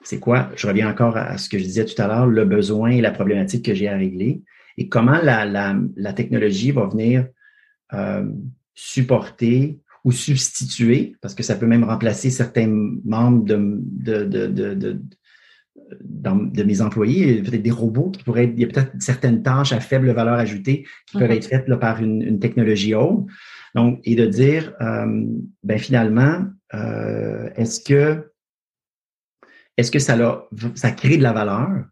c'est 0.02 0.21
quoi, 0.21 0.50
je 0.57 0.66
reviens 0.66 0.88
encore 0.88 1.16
à 1.16 1.38
ce 1.38 1.49
que 1.49 1.59
je 1.59 1.64
disais 1.64 1.85
tout 1.85 2.00
à 2.00 2.07
l'heure, 2.07 2.26
le 2.26 2.45
besoin 2.45 2.90
et 2.90 3.00
la 3.00 3.11
problématique 3.11 3.64
que 3.64 3.75
j'ai 3.75 3.88
à 3.88 3.97
régler. 3.97 4.43
et 4.76 4.88
comment 4.88 5.19
la, 5.23 5.45
la, 5.45 5.76
la 5.97 6.12
technologie 6.12 6.73
va 6.73 6.87
venir 6.87 7.26
euh, 7.93 8.26
supporter 8.75 9.81
ou 10.04 10.12
substituer, 10.12 11.16
parce 11.21 11.35
que 11.35 11.43
ça 11.43 11.57
peut 11.57 11.66
même 11.66 11.85
remplacer 11.85 12.31
certains 12.31 12.69
membres 13.04 13.45
de, 13.45 13.78
de, 13.81 14.25
de, 14.25 14.75
de, 14.75 15.00
de 16.00 16.62
mes 16.62 16.80
employés, 16.80 17.42
peut-être 17.42 17.62
des 17.62 17.70
robots 17.70 18.10
qui 18.10 18.22
pourraient 18.22 18.44
être, 18.44 18.54
il 18.54 18.60
y 18.60 18.64
a 18.64 18.68
peut-être 18.68 18.92
certaines 19.00 19.42
tâches 19.42 19.72
à 19.72 19.80
faible 19.80 20.10
valeur 20.10 20.34
ajoutée 20.34 20.86
qui 21.06 21.18
peuvent 21.18 21.30
mhm. 21.30 21.36
être 21.36 21.46
faites 21.46 21.68
là, 21.68 21.76
par 21.76 22.02
une, 22.02 22.22
une, 22.22 22.38
technologie 22.38 22.94
haute. 22.94 23.26
Donc, 23.74 24.00
et 24.04 24.14
de 24.14 24.26
dire, 24.26 24.72
euh, 24.80 25.24
ben 25.62 25.78
finalement, 25.78 26.44
euh, 26.74 27.50
est-ce 27.56 27.80
que 27.80 28.30
est-ce 29.76 29.90
que 29.90 29.98
ça, 29.98 30.14
a, 30.14 30.48
ça 30.76 30.92
crée 30.92 31.16
de 31.16 31.22
la 31.22 31.32
valeur? 31.32 31.84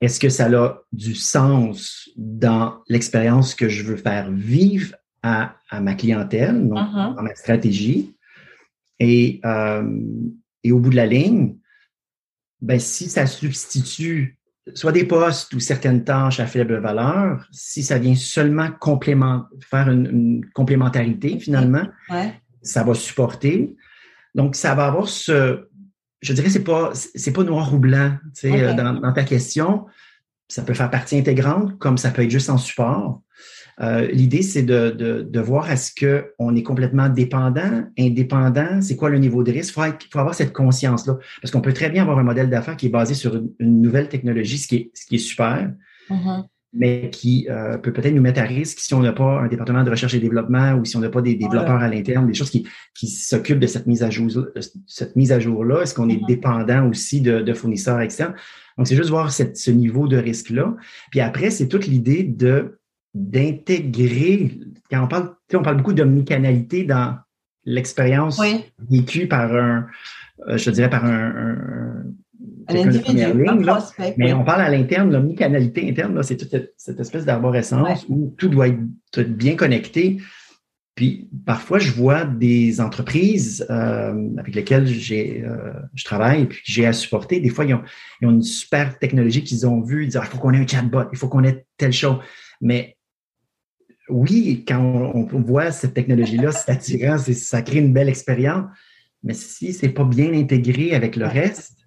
Est-ce 0.00 0.20
que 0.20 0.28
ça 0.28 0.46
a 0.46 0.78
du 0.92 1.14
sens 1.14 2.10
dans 2.16 2.82
l'expérience 2.88 3.54
que 3.54 3.68
je 3.68 3.82
veux 3.82 3.96
faire 3.96 4.30
vivre 4.30 4.94
à, 5.22 5.56
à 5.70 5.80
ma 5.80 5.94
clientèle, 5.94 6.68
donc 6.68 6.78
uh-huh. 6.78 7.16
dans 7.16 7.22
ma 7.22 7.34
stratégie? 7.34 8.14
Et, 9.00 9.40
euh, 9.44 9.82
et 10.62 10.72
au 10.72 10.78
bout 10.78 10.90
de 10.90 10.96
la 10.96 11.06
ligne, 11.06 11.56
ben, 12.64 12.80
si 12.80 13.10
ça 13.10 13.26
substitue 13.26 14.38
soit 14.72 14.92
des 14.92 15.04
postes 15.04 15.52
ou 15.52 15.60
certaines 15.60 16.04
tâches 16.04 16.40
à 16.40 16.46
faible 16.46 16.78
valeur, 16.78 17.46
si 17.52 17.82
ça 17.82 17.98
vient 17.98 18.14
seulement 18.14 18.70
complément, 18.80 19.44
faire 19.60 19.90
une, 19.90 20.42
complémentarité 20.54 21.38
finalement, 21.38 21.86
ça 22.62 22.82
va 22.82 22.94
supporter. 22.94 23.76
Donc, 24.34 24.56
ça 24.56 24.74
va 24.74 24.86
avoir 24.86 25.08
ce, 25.08 25.68
je 26.22 26.32
dirais, 26.32 26.48
c'est 26.48 26.64
pas, 26.64 26.92
c'est 26.94 27.34
pas 27.34 27.44
noir 27.44 27.74
ou 27.74 27.78
blanc, 27.78 28.16
tu 28.34 28.48
sais, 28.48 28.62
euh, 28.62 28.72
dans, 28.72 29.12
ta 29.12 29.24
question. 29.24 29.84
Ça 30.48 30.62
peut 30.62 30.74
faire 30.74 30.90
partie 30.90 31.18
intégrante, 31.18 31.78
comme 31.78 31.98
ça 31.98 32.10
peut 32.10 32.22
être 32.22 32.30
juste 32.30 32.48
en 32.48 32.56
support. 32.56 33.20
Euh, 33.80 34.06
l'idée, 34.08 34.42
c'est 34.42 34.62
de, 34.62 34.90
de, 34.90 35.22
de, 35.22 35.40
voir 35.40 35.70
est-ce 35.70 35.92
qu'on 35.94 36.54
est 36.54 36.62
complètement 36.62 37.08
dépendant, 37.08 37.84
indépendant, 37.98 38.80
c'est 38.80 38.96
quoi 38.96 39.10
le 39.10 39.18
niveau 39.18 39.42
de 39.42 39.50
risque? 39.52 39.74
Il 39.76 40.08
faut, 40.10 40.18
avoir 40.18 40.34
cette 40.34 40.52
conscience-là. 40.52 41.18
Parce 41.42 41.50
qu'on 41.50 41.60
peut 41.60 41.72
très 41.72 41.90
bien 41.90 42.02
avoir 42.02 42.18
un 42.18 42.22
modèle 42.22 42.50
d'affaires 42.50 42.76
qui 42.76 42.86
est 42.86 42.90
basé 42.90 43.14
sur 43.14 43.34
une, 43.34 43.82
nouvelle 43.82 44.08
technologie, 44.08 44.58
ce 44.58 44.68
qui 44.68 44.76
est, 44.76 44.90
ce 44.94 45.06
qui 45.06 45.16
est 45.16 45.18
super. 45.18 45.72
Mm-hmm 46.10 46.44
mais 46.74 47.08
qui 47.10 47.46
euh, 47.48 47.78
peut 47.78 47.92
peut-être 47.92 48.14
nous 48.14 48.20
mettre 48.20 48.40
à 48.40 48.44
risque 48.44 48.80
si 48.80 48.92
on 48.94 49.00
n'a 49.00 49.12
pas 49.12 49.40
un 49.40 49.46
département 49.46 49.84
de 49.84 49.90
recherche 49.90 50.12
et 50.14 50.18
développement 50.18 50.74
ou 50.74 50.84
si 50.84 50.96
on 50.96 51.00
n'a 51.00 51.08
pas 51.08 51.22
des 51.22 51.36
développeurs 51.36 51.80
à 51.80 51.88
l'interne, 51.88 52.26
des 52.26 52.34
choses 52.34 52.50
qui, 52.50 52.66
qui 52.94 53.06
s'occupent 53.06 53.60
de 53.60 53.68
cette 53.68 53.86
mise 53.86 54.02
à 54.02 54.10
jour, 54.10 54.28
cette 54.86 55.14
mise 55.14 55.30
à 55.30 55.38
jour-là. 55.38 55.82
Est-ce 55.82 55.94
qu'on 55.94 56.08
est 56.08 56.16
mm-hmm. 56.16 56.26
dépendant 56.26 56.88
aussi 56.88 57.20
de, 57.20 57.40
de 57.40 57.54
fournisseurs 57.54 58.00
externes? 58.00 58.34
Donc, 58.76 58.88
c'est 58.88 58.96
juste 58.96 59.10
voir 59.10 59.30
cette, 59.30 59.56
ce 59.56 59.70
niveau 59.70 60.08
de 60.08 60.16
risque-là. 60.16 60.74
Puis 61.12 61.20
après, 61.20 61.50
c'est 61.50 61.68
toute 61.68 61.86
l'idée 61.86 62.24
de 62.24 62.80
d'intégrer, 63.14 64.58
quand 64.90 65.04
on 65.04 65.08
parle, 65.08 65.34
on 65.54 65.62
parle 65.62 65.76
beaucoup 65.76 65.92
d'omnicanalité 65.92 66.84
dans 66.84 67.16
l'expérience 67.64 68.40
vécue 68.90 69.28
par 69.28 69.54
un, 69.54 69.86
euh, 70.48 70.58
je 70.58 70.70
dirais 70.70 70.90
par 70.90 71.04
un 71.04 72.04
mais 74.16 74.32
on 74.32 74.44
parle 74.44 74.62
à 74.62 74.70
l'interne, 74.70 75.12
l'omnicanalité 75.12 75.88
interne, 75.88 76.22
c'est 76.22 76.36
toute 76.36 76.54
cette, 76.76 77.00
espèce 77.00 77.24
d'arborescence 77.24 78.06
où 78.08 78.34
tout 78.38 78.48
doit 78.48 78.68
être 78.68 79.22
bien 79.22 79.56
connecté. 79.56 80.18
Puis 80.94 81.28
parfois, 81.44 81.80
je 81.80 81.90
vois 81.90 82.24
des 82.24 82.80
entreprises 82.80 83.66
euh, 83.68 84.14
avec 84.38 84.54
lesquelles 84.54 84.86
j'ai, 84.86 85.42
euh, 85.44 85.72
je 85.94 86.04
travaille 86.04 86.42
et 86.42 86.46
puis 86.46 86.60
j'ai 86.64 86.86
à 86.86 86.92
supporter. 86.92 87.40
Des 87.40 87.48
fois, 87.48 87.64
ils 87.64 87.74
ont, 87.74 87.82
une 88.20 88.42
super 88.42 88.98
technologie 88.98 89.42
qu'ils 89.42 89.66
ont 89.66 89.82
vue. 89.82 90.04
Ils 90.04 90.06
disent, 90.08 90.16
ah, 90.16 90.24
il 90.24 90.30
faut 90.30 90.38
qu'on 90.38 90.52
ait 90.52 90.58
un 90.58 90.66
chatbot, 90.66 91.08
il 91.12 91.18
faut 91.18 91.28
qu'on 91.28 91.42
ait 91.42 91.66
telle 91.76 91.92
chose. 91.92 92.18
Mais 92.60 92.93
oui, 94.08 94.64
quand 94.66 94.80
on, 95.14 95.40
voit 95.40 95.70
cette 95.70 95.94
technologie-là, 95.94 96.52
c'est 96.52 96.70
attirant, 96.70 97.16
ça 97.18 97.62
crée 97.62 97.78
une 97.78 97.92
belle 97.92 98.08
expérience. 98.08 98.66
Mais 99.22 99.32
si 99.32 99.72
c'est 99.72 99.88
pas 99.88 100.04
bien 100.04 100.34
intégré 100.34 100.94
avec 100.94 101.16
le 101.16 101.26
reste, 101.26 101.78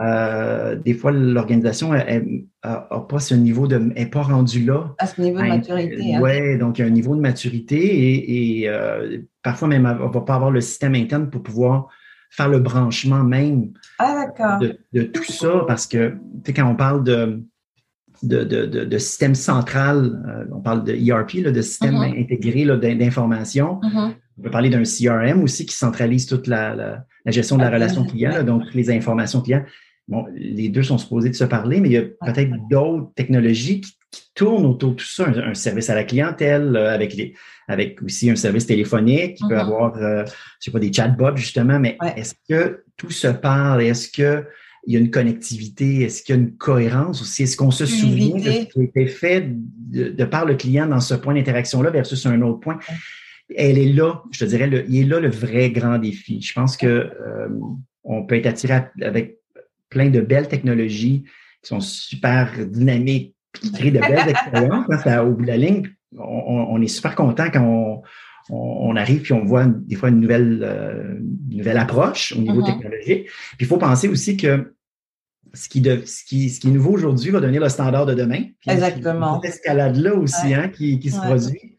euh, 0.00 0.74
des 0.74 0.94
fois 0.94 1.12
l'organisation 1.12 1.92
n'a 1.92 2.80
pas 3.08 3.20
ce 3.20 3.34
niveau 3.34 3.68
de, 3.68 3.78
n'est 3.78 4.06
pas 4.06 4.22
rendu 4.22 4.64
là. 4.64 4.92
À 4.98 5.06
ce 5.06 5.20
niveau 5.20 5.40
de 5.40 5.46
maturité. 5.46 6.14
Hein. 6.14 6.20
Oui, 6.20 6.58
donc 6.58 6.78
il 6.78 6.82
y 6.82 6.84
a 6.84 6.88
un 6.88 6.90
niveau 6.90 7.14
de 7.14 7.20
maturité 7.20 8.58
et, 8.58 8.68
euh, 8.68 9.18
parfois 9.42 9.68
même 9.68 9.86
on 9.86 10.08
va 10.08 10.20
pas 10.22 10.34
avoir 10.34 10.50
le 10.50 10.60
système 10.60 10.96
interne 10.96 11.30
pour 11.30 11.42
pouvoir 11.42 11.88
faire 12.30 12.48
le 12.48 12.58
branchement 12.58 13.22
même 13.22 13.72
ah, 14.00 14.26
de, 14.92 15.02
tout 15.02 15.24
ça 15.24 15.64
parce 15.68 15.86
que 15.86 16.08
tu 16.08 16.16
sais, 16.46 16.52
quand 16.54 16.68
on 16.68 16.74
parle 16.74 17.04
de 17.04 17.44
de, 18.26 18.44
de, 18.44 18.98
système 18.98 19.34
central, 19.34 20.22
euh, 20.26 20.44
on 20.52 20.60
parle 20.60 20.84
de 20.84 20.92
ERP, 20.92 21.42
de 21.42 21.62
système 21.62 21.94
uh-huh. 21.94 22.20
intégré 22.20 22.96
d'information. 22.96 23.80
Uh-huh. 23.82 24.14
On 24.38 24.42
peut 24.42 24.50
parler 24.50 24.70
d'un 24.70 24.82
CRM 24.82 25.42
aussi 25.42 25.66
qui 25.66 25.74
centralise 25.74 26.26
toute 26.26 26.46
la, 26.46 26.74
la, 26.74 27.04
gestion 27.30 27.56
de 27.56 27.62
la 27.62 27.70
relation 27.70 28.04
client, 28.04 28.42
donc 28.42 28.62
les 28.74 28.90
informations 28.90 29.40
clients. 29.40 29.64
Bon, 30.08 30.26
les 30.34 30.68
deux 30.68 30.82
sont 30.82 30.98
supposés 30.98 31.30
de 31.30 31.34
se 31.34 31.44
parler, 31.44 31.80
mais 31.80 31.88
il 31.88 31.92
y 31.92 31.96
a 31.96 32.02
peut-être 32.02 32.52
d'autres 32.68 33.12
technologies 33.14 33.80
qui, 33.80 33.92
tournent 34.34 34.66
autour 34.66 34.90
de 34.90 34.96
tout 34.96 35.06
ça. 35.06 35.26
Un, 35.28 35.54
service 35.54 35.90
à 35.90 35.94
la 35.94 36.04
clientèle 36.04 36.76
euh, 36.76 36.94
avec 36.94 37.14
les, 37.14 37.34
avec 37.66 38.00
aussi 38.02 38.30
un 38.30 38.36
service 38.36 38.66
téléphonique 38.66 39.34
qui 39.36 39.48
peut 39.48 39.54
uh-huh. 39.54 39.60
avoir, 39.60 39.96
euh, 39.96 40.24
je 40.60 40.66
sais 40.66 40.70
pas, 40.70 40.78
des 40.78 40.92
chatbots 40.92 41.36
justement, 41.36 41.80
mais 41.80 41.98
est-ce 42.16 42.34
que 42.48 42.84
tout 42.96 43.10
se 43.10 43.28
parle? 43.28 43.82
Est-ce 43.82 44.08
que 44.08 44.44
il 44.86 44.94
y 44.94 44.96
a 44.96 45.00
une 45.00 45.10
connectivité? 45.10 46.02
Est-ce 46.02 46.22
qu'il 46.22 46.34
y 46.34 46.38
a 46.38 46.40
une 46.40 46.56
cohérence 46.56 47.22
aussi? 47.22 47.44
Est-ce 47.44 47.56
qu'on 47.56 47.70
se 47.70 47.86
souvient 47.86 48.36
de 48.36 48.42
ce 48.42 48.66
qui 48.66 48.80
a 48.80 48.82
été 48.82 49.06
fait 49.06 49.46
de, 49.48 50.24
par 50.24 50.44
le 50.44 50.54
client 50.54 50.86
dans 50.86 51.00
ce 51.00 51.14
point 51.14 51.34
d'interaction-là 51.34 51.90
versus 51.90 52.24
un 52.26 52.40
autre 52.42 52.60
point? 52.60 52.78
Elle 53.56 53.78
est 53.78 53.92
là, 53.92 54.22
je 54.30 54.40
te 54.40 54.44
dirais, 54.44 54.66
le, 54.66 54.84
il 54.88 55.02
est 55.02 55.04
là 55.04 55.20
le 55.20 55.28
vrai 55.28 55.70
grand 55.70 55.98
défi. 55.98 56.40
Je 56.40 56.52
pense 56.54 56.76
que 56.76 56.86
euh, 56.86 57.48
on 58.02 58.24
peut 58.24 58.36
être 58.36 58.46
attiré 58.46 58.84
avec 59.02 59.38
plein 59.90 60.10
de 60.10 60.20
belles 60.20 60.48
technologies 60.48 61.24
qui 61.62 61.68
sont 61.68 61.80
super 61.80 62.50
dynamiques, 62.66 63.34
qui 63.60 63.72
créent 63.72 63.90
de 63.90 64.00
belles 64.00 64.28
expériences. 64.28 65.06
Hein, 65.06 65.22
au 65.22 65.32
bout 65.32 65.42
de 65.42 65.48
la 65.48 65.56
ligne, 65.56 65.88
on, 66.18 66.80
est 66.80 66.88
super 66.88 67.14
content 67.14 67.50
quand 67.50 67.62
on, 67.62 68.02
on, 68.50 68.94
arrive 68.96 69.22
puis 69.22 69.32
on 69.32 69.44
voit 69.44 69.66
des 69.66 69.96
fois 69.96 70.10
une 70.10 70.20
nouvelle, 70.20 70.60
euh, 70.62 71.18
nouvelle 71.50 71.78
approche 71.78 72.32
au 72.36 72.40
niveau 72.40 72.60
uh-huh. 72.60 72.66
technologique. 72.66 73.26
Puis 73.26 73.60
il 73.60 73.66
faut 73.66 73.78
penser 73.78 74.08
aussi 74.08 74.36
que 74.36 74.74
ce 75.54 75.68
qui, 75.68 75.80
de, 75.80 76.02
ce 76.04 76.24
qui, 76.24 76.50
ce 76.50 76.60
qui 76.60 76.68
est 76.68 76.72
nouveau 76.72 76.92
aujourd'hui 76.92 77.30
va 77.30 77.40
devenir 77.40 77.62
le 77.62 77.68
standard 77.68 78.06
de 78.06 78.14
demain. 78.14 78.42
Exactement. 78.66 79.40
Cette 79.40 79.54
escalade-là 79.54 80.14
aussi 80.14 80.52
hein, 80.52 80.68
qui, 80.68 80.98
qui 80.98 81.10
se 81.10 81.20
produit. 81.20 81.76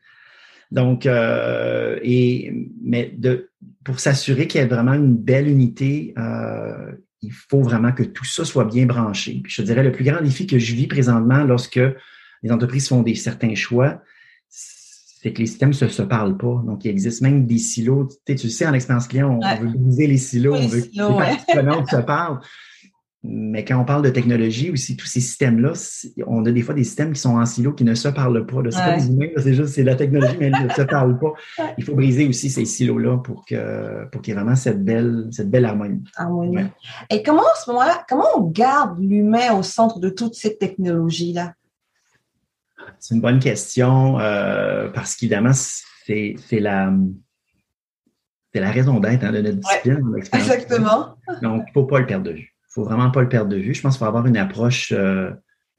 Donc, 0.72 1.06
euh, 1.06 2.00
et, 2.02 2.54
mais 2.84 3.14
de, 3.18 3.52
pour 3.84 4.00
s'assurer 4.00 4.48
qu'il 4.48 4.62
y 4.62 4.64
ait 4.64 4.68
vraiment 4.68 4.94
une 4.94 5.16
belle 5.16 5.48
unité, 5.48 6.14
euh, 6.18 6.92
il 7.22 7.32
faut 7.32 7.62
vraiment 7.62 7.92
que 7.92 8.04
tout 8.04 8.26
ça 8.26 8.46
soit 8.46 8.66
bien 8.66 8.86
branché. 8.86 9.42
Puis 9.44 9.54
je 9.54 9.62
dirais, 9.62 9.84
le 9.84 9.92
plus 9.92 10.04
grand 10.04 10.22
défi 10.22 10.48
que 10.48 10.58
je 10.58 10.74
vis 10.74 10.88
présentement 10.88 11.44
lorsque 11.44 11.80
les 12.44 12.52
entreprises 12.52 12.88
font 12.88 13.02
des 13.02 13.16
certains 13.16 13.56
choix, 13.56 14.02
c'est 15.26 15.34
que 15.34 15.40
les 15.40 15.48
systèmes 15.48 15.70
ne 15.70 15.88
se, 15.88 16.02
parlent 16.04 16.38
pas. 16.38 16.62
Donc, 16.68 16.86
il 16.86 16.92
existe 16.92 17.22
même 17.22 17.48
des 17.48 17.58
silos. 17.58 18.10
Tu, 18.28 18.38
sais, 18.38 18.48
sais 18.48 18.68
en 18.68 18.74
expérience 18.74 19.08
client, 19.08 19.40
on, 19.42 19.56
veut 19.58 19.70
briser 19.70 20.06
les 20.06 20.20
silos, 20.20 20.54
on 20.54 20.68
veut 20.68 20.82
que 20.82 21.58
les 21.58 21.64
parties 21.64 21.96
se 21.96 22.02
parlent. 22.02 22.40
Mais 23.24 23.66
quand 23.66 23.82
on 23.82 23.86
parle 23.86 24.04
de 24.04 24.12
technologie 24.12 24.70
aussi, 24.70 24.96
tous 24.96 25.08
ces 25.08 25.22
systèmes-là, 25.22 25.74
on 26.28 26.46
a 26.46 26.52
des 26.52 26.62
fois 26.62 26.76
des 26.76 26.84
systèmes 26.84 27.12
qui 27.12 27.20
sont 27.20 27.38
en 27.38 27.46
silo, 27.48 27.74
qui 27.74 27.84
ne 27.84 27.96
se 27.96 28.08
parlent 28.08 28.46
pas. 28.46 28.58
C'est 28.70 28.78
pas 28.78 28.98
des 28.98 29.08
humains, 29.08 29.30
c'est 29.38 29.56
juste 29.56 29.70
c'est 29.70 29.84
la 29.84 29.96
technologie, 29.96 30.36
mais 30.40 30.52
elle 30.54 30.68
ne 30.68 30.70
se 30.70 30.84
parle 30.84 31.18
pas. 31.18 31.34
Il 31.80 31.84
faut 31.84 31.96
briser 31.96 32.28
aussi 32.28 32.52
ces 32.52 32.66
silos-là 32.66 33.18
pour 33.18 33.46
que 33.46 34.08
pour 34.12 34.22
qu'il 34.22 34.32
y 34.32 34.38
ait 34.38 34.40
vraiment 34.40 34.56
cette 34.56 34.86
belle, 34.86 35.28
cette 35.32 35.50
belle 35.50 35.66
harmonie. 35.66 36.04
harmonie. 36.18 36.68
Et 37.10 37.24
comment 37.24 37.42
à 37.42 37.56
ce 37.66 37.72
moment-là, 37.72 38.06
comment 38.08 38.28
on 38.38 38.42
garde 38.42 39.00
l'humain 39.00 39.58
au 39.58 39.64
centre 39.64 40.00
de 40.00 40.10
toutes 40.10 40.36
ces 40.36 40.56
technologies-là? 40.56 41.54
C'est 43.00 43.16
une 43.16 43.22
bonne 43.22 43.40
question 43.40 44.20
euh, 44.20 44.90
parce 44.90 45.16
qu'évidemment, 45.16 45.52
c'est 45.54 46.36
la, 46.52 46.94
la 48.54 48.72
raison 48.72 49.00
d'être 49.00 49.24
hein, 49.24 49.32
de 49.32 49.42
notre 49.42 49.58
discipline. 49.58 50.02
exactement. 50.34 51.16
Donc, 51.42 51.64
il 51.66 51.70
ne 51.70 51.74
faut 51.74 51.86
pas 51.86 52.00
le 52.00 52.06
perdre 52.06 52.26
de 52.26 52.32
vue. 52.32 52.54
Il 52.54 52.82
ne 52.82 52.84
faut 52.84 52.84
vraiment 52.84 53.12
pas 53.12 53.22
le 53.22 53.30
perdre 53.30 53.50
de 53.50 53.58
vue. 53.58 53.74
Je 53.74 53.82
pense 53.82 53.96
qu'il 53.96 54.00
faut 54.00 54.06
avoir 54.06 54.26
une 54.26 54.38
approche 54.38 54.92
euh, 54.92 55.32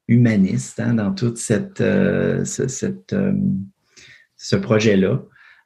humaniste 0.09 0.81
hein, 0.81 0.95
dans 0.95 1.13
tout 1.13 1.35
cette, 1.37 1.81
euh, 1.81 2.45
ce, 2.45 2.69
cette, 2.69 3.15
ce 4.37 4.57
projet-là. 4.57 5.21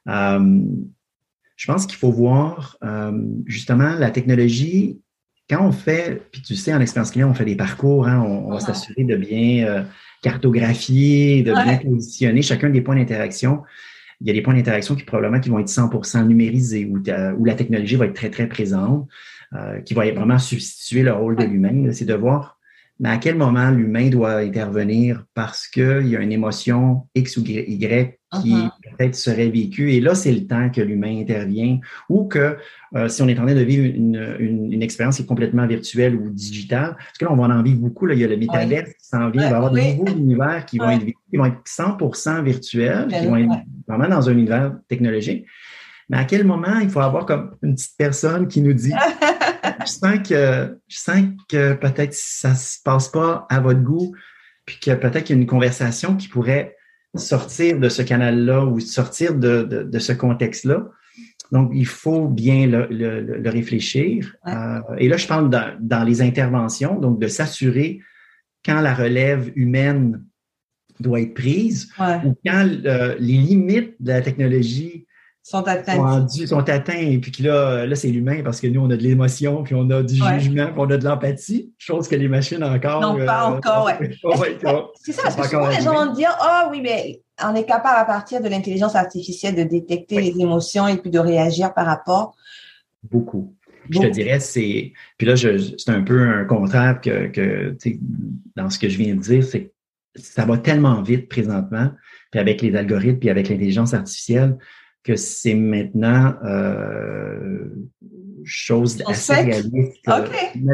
je 0.07 1.67
pense 1.67 1.85
qu'il 1.85 1.97
faut 1.97 2.11
voir 2.11 2.77
justement 3.45 3.95
la 3.95 4.11
technologie. 4.11 4.99
Quand 5.49 5.65
on 5.65 5.73
fait, 5.73 6.21
puis 6.31 6.41
tu 6.41 6.55
sais, 6.55 6.73
en 6.73 6.79
expérience 6.79 7.11
client, 7.11 7.29
on 7.29 7.33
fait 7.33 7.43
des 7.43 7.57
parcours, 7.57 8.07
hein, 8.07 8.21
on, 8.21 8.51
va 8.51 8.61
s'assurer 8.61 9.03
de 9.03 9.17
bien 9.17 9.85
cartographier, 10.21 11.43
de 11.43 11.51
bien 11.51 11.77
positionner 11.77 12.41
chacun 12.41 12.69
des 12.69 12.81
points 12.81 12.95
d'interaction. 12.95 13.63
Il 14.21 14.27
y 14.27 14.29
a 14.29 14.33
des 14.33 14.41
points 14.41 14.53
d'interaction 14.53 14.95
qui 14.95 15.03
probablement 15.03 15.39
qui 15.39 15.49
vont 15.49 15.59
être 15.59 15.67
100% 15.67 16.27
numérisés, 16.27 16.85
où, 16.85 16.97
où 16.99 17.45
la 17.45 17.55
technologie 17.55 17.95
va 17.95 18.05
être 18.05 18.13
très, 18.13 18.29
très 18.29 18.47
présente, 18.47 19.07
euh, 19.53 19.81
qui 19.81 19.93
va 19.93 20.09
vraiment 20.11 20.37
substituer 20.37 21.03
le 21.03 21.13
rôle 21.13 21.35
de 21.35 21.43
l'humain. 21.43 21.91
C'est 21.91 22.05
de 22.05 22.13
voir 22.13 22.59
mais 23.01 23.09
à 23.09 23.17
quel 23.17 23.35
moment 23.35 23.71
l'humain 23.71 24.09
doit 24.09 24.37
intervenir 24.37 25.25
parce 25.33 25.67
qu'il 25.67 26.07
y 26.07 26.15
a 26.15 26.21
une 26.21 26.31
émotion 26.31 27.07
X 27.15 27.37
ou 27.37 27.43
Y 27.43 28.20
qui 28.39 28.53
uh-huh. 28.53 28.69
peut-être 28.97 29.15
serait 29.15 29.49
vécue. 29.49 29.91
Et 29.91 29.99
là, 29.99 30.15
c'est 30.15 30.31
le 30.31 30.47
temps 30.47 30.69
que 30.69 30.81
l'humain 30.81 31.19
intervient 31.19 31.79
ou 32.09 32.25
que 32.25 32.57
euh, 32.95 33.07
si 33.07 33.21
on 33.21 33.27
est 33.27 33.37
en 33.39 33.45
train 33.45 33.55
de 33.55 33.61
vivre 33.61 33.85
une, 33.85 34.37
une, 34.39 34.83
expérience 34.83 35.17
qui 35.17 35.23
est 35.23 35.25
complètement 35.25 35.67
virtuelle 35.67 36.15
ou 36.15 36.29
digitale, 36.29 36.95
parce 36.97 37.17
que 37.19 37.25
là, 37.25 37.31
on 37.31 37.35
va 37.35 37.53
en 37.53 37.61
vivre 37.61 37.79
beaucoup. 37.79 38.05
Là, 38.05 38.13
il 38.13 38.19
y 38.19 38.23
a 38.23 38.27
le 38.27 38.37
métaverse 38.37 38.89
qui 38.89 39.07
s'en 39.07 39.29
vient. 39.29 39.43
Il 39.43 39.49
va 39.49 39.51
y 39.51 39.53
avoir 39.53 39.71
des 39.71 39.95
nouveaux 39.95 40.17
univers 40.17 40.65
qui 40.65 40.77
vont, 40.77 40.89
être, 40.89 41.05
qui 41.05 41.37
vont 41.37 41.45
être 41.45 41.61
100% 41.65 42.43
virtuels, 42.43 43.07
qui 43.07 43.25
vont 43.25 43.37
être 43.37 43.61
vraiment 43.87 44.09
dans 44.09 44.29
un 44.29 44.33
univers 44.33 44.73
technologique. 44.87 45.45
Mais 46.09 46.17
à 46.17 46.25
quel 46.25 46.45
moment 46.45 46.79
il 46.81 46.89
faut 46.89 46.99
avoir 46.99 47.25
comme 47.25 47.55
une 47.63 47.75
petite 47.75 47.95
personne 47.97 48.47
qui 48.47 48.61
nous 48.61 48.73
dit 48.73 48.91
je 49.85 49.91
sens 49.91 50.27
que 50.27 50.77
je 50.87 50.97
sens 50.97 51.21
que 51.47 51.73
peut-être 51.73 52.13
ça 52.13 52.53
se 52.53 52.79
passe 52.83 53.07
pas 53.07 53.45
à 53.49 53.59
votre 53.61 53.81
goût, 53.81 54.13
puis 54.65 54.77
que 54.79 54.91
peut-être 54.91 55.23
qu'il 55.23 55.35
y 55.37 55.39
a 55.39 55.41
une 55.41 55.47
conversation 55.47 56.15
qui 56.17 56.27
pourrait 56.27 56.75
sortir 57.15 57.79
de 57.79 57.89
ce 57.89 58.01
canal-là 58.01 58.65
ou 58.65 58.79
sortir 58.79 59.35
de, 59.35 59.63
de, 59.63 59.99
ce 59.99 60.13
contexte-là. 60.13 60.87
Donc, 61.51 61.71
il 61.73 61.85
faut 61.85 62.27
bien 62.27 62.67
le, 62.67 62.87
le, 62.89 63.49
réfléchir. 63.49 64.33
Euh, 64.47 64.79
et 64.97 65.09
là, 65.09 65.17
je 65.17 65.27
parle 65.27 65.49
dans, 65.49 65.75
dans 65.81 66.03
les 66.03 66.21
interventions, 66.21 66.97
donc 66.99 67.19
de 67.19 67.27
s'assurer 67.27 67.99
quand 68.65 68.79
la 68.79 68.93
relève 68.93 69.51
humaine 69.55 70.23
doit 70.99 71.21
être 71.21 71.33
prise 71.33 71.91
ou 72.23 72.35
quand 72.45 72.69
euh, 72.85 73.15
les 73.19 73.37
limites 73.37 73.95
de 73.99 74.11
la 74.11 74.21
technologie 74.21 75.05
sont 75.43 75.67
atteints. 75.67 76.27
Sont, 76.27 76.69
atteints. 76.69 76.93
Et 76.93 77.17
puis 77.17 77.43
là, 77.43 77.85
là 77.85 77.95
c'est 77.95 78.09
l'humain 78.09 78.41
parce 78.43 78.61
que 78.61 78.67
nous, 78.67 78.81
on 78.81 78.89
a 78.89 78.97
de 78.97 79.01
l'émotion, 79.01 79.63
puis 79.63 79.75
on 79.75 79.89
a 79.89 80.03
du 80.03 80.15
jugement, 80.15 80.67
puis 80.67 80.75
on 80.77 80.89
a 80.89 80.97
de 80.97 81.03
l'empathie, 81.03 81.71
chose 81.77 82.07
que 82.07 82.15
les 82.15 82.27
machines 82.27 82.63
encore. 82.63 83.01
Non, 83.01 83.25
pas 83.25 83.49
euh, 83.49 83.55
encore, 83.55 83.85
ouais. 83.85 84.17
c'est 84.95 85.13
ça, 85.13 85.23
parce 85.23 85.35
que 85.35 85.47
souvent, 85.47 85.69
les 85.69 85.81
gens 85.81 86.05
vont 86.05 86.13
dire 86.13 86.35
Ah 86.39 86.67
oui, 86.71 86.81
mais 86.81 87.21
on 87.43 87.55
est 87.55 87.65
capable 87.65 87.97
à 87.97 88.05
partir 88.05 88.41
de 88.41 88.49
l'intelligence 88.49 88.95
artificielle 88.95 89.55
de 89.55 89.63
détecter 89.63 90.21
les 90.21 90.39
émotions 90.39 90.87
et 90.87 90.97
puis 90.97 91.09
de 91.09 91.19
réagir 91.19 91.73
par 91.73 91.85
rapport. 91.85 92.35
Beaucoup. 93.09 93.55
Je 93.89 93.99
te 93.99 94.07
dirais, 94.07 94.39
c'est. 94.39 94.93
Puis 95.17 95.27
là, 95.27 95.35
c'est 95.35 95.89
un 95.89 96.03
peu 96.03 96.21
un 96.21 96.45
contraire 96.45 97.01
que, 97.01 97.27
que 97.27 97.75
dans 98.55 98.69
ce 98.69 98.77
que 98.77 98.87
je 98.87 98.97
viens 98.97 99.15
de 99.15 99.21
dire, 99.21 99.43
c'est 99.43 99.63
que 99.63 99.71
ça 100.15 100.45
va 100.45 100.57
tellement 100.57 101.01
vite 101.01 101.29
présentement, 101.29 101.91
puis 102.29 102.39
avec 102.39 102.61
les 102.61 102.75
algorithmes, 102.75 103.17
puis 103.17 103.29
avec 103.29 103.49
l'intelligence 103.49 103.93
artificielle, 103.93 104.57
que 105.03 105.15
c'est 105.15 105.55
maintenant 105.55 106.35
euh, 106.43 107.69
chose 108.43 109.01
assez 109.05 109.33
réaliste. 109.33 110.07
Euh, 110.07 110.25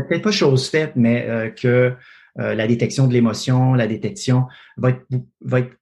peut-être 0.07 0.23
pas 0.23 0.31
chose 0.31 0.69
faite, 0.69 0.93
mais 0.95 1.25
euh, 1.27 1.49
que 1.49 1.93
euh, 2.39 2.55
la 2.55 2.67
détection 2.67 3.07
de 3.07 3.13
l'émotion, 3.13 3.73
la 3.73 3.87
détection 3.87 4.45
va 4.77 4.89
être, 4.91 5.05
va 5.41 5.59
être 5.59 5.75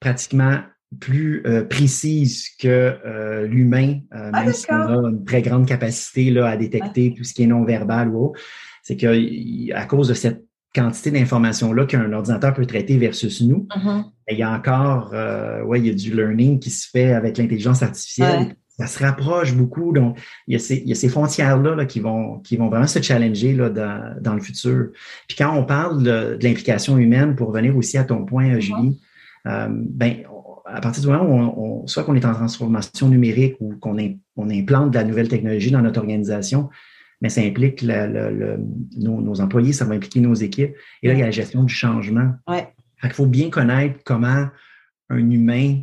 pratiquement 0.00 0.60
plus 0.98 1.44
précise 1.68 2.48
que 2.58 3.46
l'humain, 3.46 4.00
ah, 4.10 4.42
même 4.42 4.52
si 4.52 4.66
on 4.70 5.04
a 5.04 5.08
une 5.10 5.24
très 5.24 5.40
grande 5.40 5.64
capacité 5.64 6.32
là, 6.32 6.48
à 6.48 6.56
détecter 6.56 7.14
tout 7.16 7.22
ce 7.22 7.32
qui 7.32 7.44
est 7.44 7.46
non-verbal 7.46 8.08
ou 8.08 8.30
autre. 8.30 8.40
C'est 8.82 8.96
que 8.96 9.72
à 9.72 9.86
cause 9.86 10.08
de 10.08 10.14
cette 10.14 10.44
quantité 10.74 11.12
d'informations-là 11.12 11.86
qu'un 11.86 12.12
ordinateur 12.12 12.54
peut 12.54 12.66
traiter 12.66 12.98
versus 12.98 13.40
nous, 13.40 13.68
mm-hmm. 13.70 14.04
Il 14.30 14.38
y 14.38 14.42
a 14.42 14.50
encore, 14.50 15.10
euh, 15.14 15.62
ouais, 15.62 15.80
il 15.80 15.86
y 15.86 15.90
a 15.90 15.94
du 15.94 16.14
learning 16.14 16.58
qui 16.58 16.70
se 16.70 16.88
fait 16.88 17.12
avec 17.12 17.38
l'intelligence 17.38 17.82
artificielle. 17.82 18.54
Ça 18.78 18.86
se 18.86 18.98
rapproche 18.98 19.54
beaucoup. 19.54 19.92
Donc, 19.92 20.18
il 20.46 20.54
y 20.54 20.56
a 20.56 20.58
ces, 20.58 20.76
il 20.76 20.88
y 20.88 20.92
a 20.92 20.94
ces 20.94 21.08
frontières-là 21.08 21.74
là, 21.74 21.84
qui, 21.84 22.00
vont, 22.00 22.38
qui 22.38 22.56
vont 22.56 22.68
vraiment 22.68 22.86
se 22.86 23.02
challenger 23.02 23.52
là, 23.52 23.68
dans, 23.68 24.16
dans 24.20 24.34
le 24.34 24.40
futur. 24.40 24.88
Puis 25.28 25.36
quand 25.36 25.54
on 25.54 25.64
parle 25.64 26.02
de, 26.02 26.38
l'implication 26.40 26.96
humaine, 26.96 27.36
pour 27.36 27.48
revenir 27.48 27.76
aussi 27.76 27.98
à 27.98 28.04
ton 28.04 28.24
point, 28.24 28.54
mm-hmm. 28.54 28.60
Julie, 28.60 29.00
euh, 29.46 29.68
ben, 29.70 30.22
à 30.64 30.80
partir 30.80 31.02
du 31.02 31.08
moment 31.08 31.24
où 31.24 31.82
on, 31.82 31.86
soit 31.86 32.04
qu'on 32.04 32.14
est 32.14 32.24
en 32.24 32.32
transformation 32.32 33.08
numérique 33.08 33.56
ou 33.60 33.74
qu'on 33.76 33.96
on 34.36 34.50
implante 34.50 34.92
de 34.92 34.98
la 34.98 35.04
nouvelle 35.04 35.28
technologie 35.28 35.70
dans 35.70 35.82
notre 35.82 36.00
organisation, 36.00 36.70
mais 37.20 37.28
ça 37.28 37.42
implique 37.42 37.84
nos, 38.96 39.40
employés, 39.40 39.72
ça 39.72 39.84
va 39.84 39.94
impliquer 39.94 40.20
nos 40.20 40.34
équipes. 40.34 40.74
Et 41.02 41.08
là, 41.08 41.14
il 41.14 41.18
y 41.18 41.22
a 41.22 41.26
la 41.26 41.30
gestion 41.30 41.64
du 41.64 41.74
changement. 41.74 42.32
Ouais. 42.48 42.68
Il 43.04 43.12
faut 43.12 43.26
bien 43.26 43.50
connaître 43.50 44.00
comment 44.04 44.48
un 45.08 45.30
humain 45.30 45.82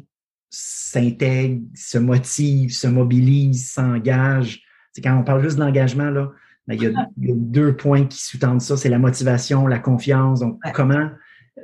s'intègre, 0.49 1.61
se 1.75 1.97
motive, 1.97 2.71
se 2.71 2.87
mobilise, 2.87 3.69
s'engage. 3.69 4.61
C'est 4.93 5.01
quand 5.01 5.17
on 5.17 5.23
parle 5.23 5.43
juste 5.43 5.57
d'engagement, 5.57 6.09
là, 6.09 6.31
ben, 6.67 6.75
il, 6.75 6.83
y 6.83 6.87
a, 6.87 7.33
deux 7.35 7.75
points 7.75 8.05
qui 8.05 8.21
sous-tendent 8.21 8.61
ça, 8.61 8.75
c'est 8.75 8.89
la 8.89 8.99
motivation, 8.99 9.67
la 9.67 9.79
confiance. 9.79 10.41
Donc, 10.41 10.59
comment 10.73 11.09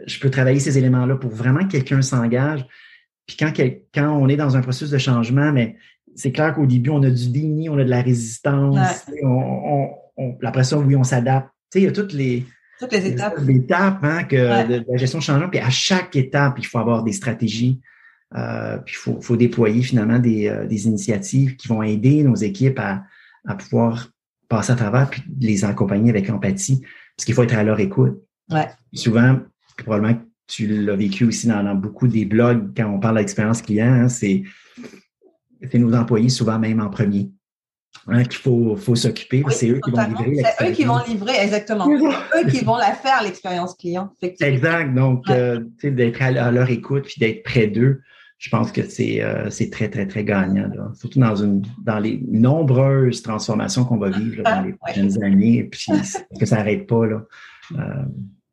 je 0.08 0.20
peux 0.20 0.30
travailler 0.30 0.60
ces 0.60 0.78
éléments-là 0.78 1.18
pour 1.18 1.32
vraiment 1.32 1.66
que 1.66 1.72
quelqu'un 1.72 2.02
s'engage? 2.02 2.66
Puis 3.26 3.38
quand, 3.38 3.52
quand 3.94 4.18
on 4.18 4.28
est 4.28 4.36
dans 4.36 4.58
un 4.58 4.62
processus 4.62 4.90
de 4.90 4.98
changement, 4.98 5.52
mais 5.52 5.78
c'est 6.16 6.32
clair 6.32 6.54
qu'au 6.54 6.66
début, 6.66 6.90
on 6.90 7.04
a 7.04 7.10
du 7.10 7.30
déni, 7.30 7.70
on 7.70 7.78
a 7.78 7.84
de 7.84 7.90
la 7.90 8.02
résistance. 8.02 9.06
On, 9.24 9.90
après 10.44 10.64
ça, 10.64 10.78
oui, 10.78 10.96
on 10.96 11.04
s'adapte. 11.04 11.50
il 11.76 11.84
y 11.84 11.88
a 11.88 11.92
toutes 11.92 12.14
les, 12.14 12.46
toutes 12.80 12.92
les 12.92 13.06
étapes, 13.08 13.36
les 13.40 13.56
étapes 13.56 14.04
hein, 14.04 14.24
que, 14.24 14.68
de, 14.68 14.86
la 14.88 14.98
gestion 14.98 15.20
de 15.20 15.24
changement. 15.24 15.50
Puis 15.50 15.60
à 15.60 15.70
chaque 15.70 16.16
étape, 16.16 16.56
il 16.60 16.66
faut 16.66 16.80
avoir 16.80 17.04
des 17.04 17.14
stratégies. 17.14 17.82
Euh, 18.36 18.78
puis 18.78 18.96
il 19.08 19.22
faut, 19.22 19.38
déployer 19.38 19.84
finalement 19.84 20.20
euh, 20.26 20.66
des, 20.66 20.88
initiatives 20.88 21.56
qui 21.56 21.68
vont 21.68 21.84
aider 21.84 22.24
nos 22.24 22.36
équipes 22.36 22.80
à, 22.80 23.06
pouvoir 23.56 24.10
passer 24.50 24.72
à 24.72 24.76
travers 24.76 25.10
puis 25.10 25.24
les 25.40 25.66
accompagner 25.66 26.10
avec 26.10 26.30
empathie. 26.30 26.82
Parce 27.16 27.26
qu'il 27.26 27.36
faut 27.36 27.44
être 27.44 27.56
à 27.56 27.64
leur 27.64 27.80
écoute. 27.80 28.20
Souvent, 28.94 29.40
probablement 29.78 30.16
que 30.16 30.24
tu 30.48 30.68
l'as 30.68 30.96
vécu 30.96 31.26
aussi 31.26 31.48
dans, 31.48 31.76
beaucoup 31.76 32.08
des 32.08 32.26
blogs 32.26 32.76
quand 32.76 32.88
on 32.88 33.00
parle 33.00 33.18
d'expérience 33.18 33.62
client, 33.62 33.94
hein, 33.94 34.10
c'est 34.10 34.44
nos 35.74 35.94
employés 35.94 36.30
souvent 36.30 36.60
même 36.60 36.82
en 36.82 36.90
premier. 36.90 37.32
Hein, 38.08 38.24
qu'il 38.24 38.40
faut, 38.40 38.76
faut 38.76 38.96
s'occuper. 38.96 39.44
c'est 39.50 39.70
eux 39.70 39.80
qui 39.80 39.92
vont 39.92 40.04
livrer. 40.04 40.44
C'est 40.58 40.70
eux 40.70 40.72
qui 40.74 40.84
vont 40.84 41.00
livrer, 41.08 41.36
exactement. 41.42 41.86
c'est 41.86 42.44
eux 42.44 42.50
qui 42.50 42.66
vont 42.66 42.76
la 42.76 42.92
faire, 42.94 43.24
l'expérience 43.24 43.76
client. 43.76 44.14
Exact. 44.22 44.94
Donc, 44.94 45.30
euh, 45.30 45.62
d'être 45.82 46.22
à, 46.22 46.52
leur 46.52 46.70
écoute 46.70 47.06
puis 47.06 47.16
d'être 47.20 47.44
près 47.44 47.68
d'eux, 47.68 48.02
je 48.40 48.50
pense 48.50 48.74
que 48.74 48.82
euh, 48.82 49.50
c'est 49.50 49.70
très, 49.70 49.90
très, 49.90 50.06
très 50.06 50.26
gagnant. 50.26 50.70
Surtout 50.96 51.20
dans, 51.20 51.36
une, 51.38 51.64
dans 51.82 52.00
les 52.00 52.22
nombreuses 52.28 53.22
transformations 53.22 53.86
qu'on 53.86 53.98
va 53.98 54.10
vivre 54.10 54.44
dans 54.44 54.62
les 54.62 54.74
prochaines 54.74 55.24
années. 55.24 55.60
Et 55.60 55.64
puis, 55.64 55.86
que 56.40 56.46
ça 56.46 56.58
n'arrête 56.58 56.86
pas. 56.88 57.06
Là. 57.06 57.22
Euh, 57.80 58.04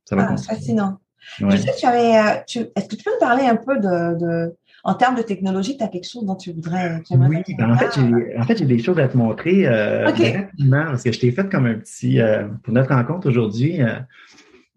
ça 0.04 0.14
va 0.14 0.28
ah, 0.30 0.36
fascinant. 0.36 0.98
Je 1.40 1.56
sais 1.56 1.72
tu 1.76 1.86
avais. 1.86 2.44
Est-ce 2.46 2.88
que 2.88 2.94
tu 2.94 3.02
peux 3.02 3.10
me 3.10 3.20
parler 3.20 3.46
un 3.46 3.56
peu 3.56 3.80
de 3.80 4.54
en 4.84 4.94
termes 4.94 5.16
de 5.16 5.22
technologie, 5.22 5.76
tu 5.76 5.84
as 5.84 5.88
quelque 5.88 6.08
chose 6.08 6.24
dont 6.24 6.36
tu 6.36 6.52
voudrais. 6.52 7.02
oui, 7.10 7.42
ben, 7.58 7.72
en, 7.72 7.76
fait, 7.76 7.92
j'ai, 7.94 8.38
en 8.38 8.44
fait, 8.44 8.58
j'ai 8.58 8.64
des 8.64 8.78
choses 8.78 8.98
à 8.98 9.08
te 9.08 9.16
montrer 9.16 9.66
euh, 9.66 10.06
rapidement 10.06 10.84
parce 10.86 11.02
que 11.02 11.12
je 11.12 11.20
t'ai 11.20 11.32
fait 11.32 11.50
comme 11.50 11.66
un 11.66 11.74
petit, 11.74 12.20
euh, 12.20 12.48
pour 12.62 12.72
notre 12.72 12.94
rencontre 12.94 13.28
aujourd'hui, 13.28 13.82
euh, 13.82 13.98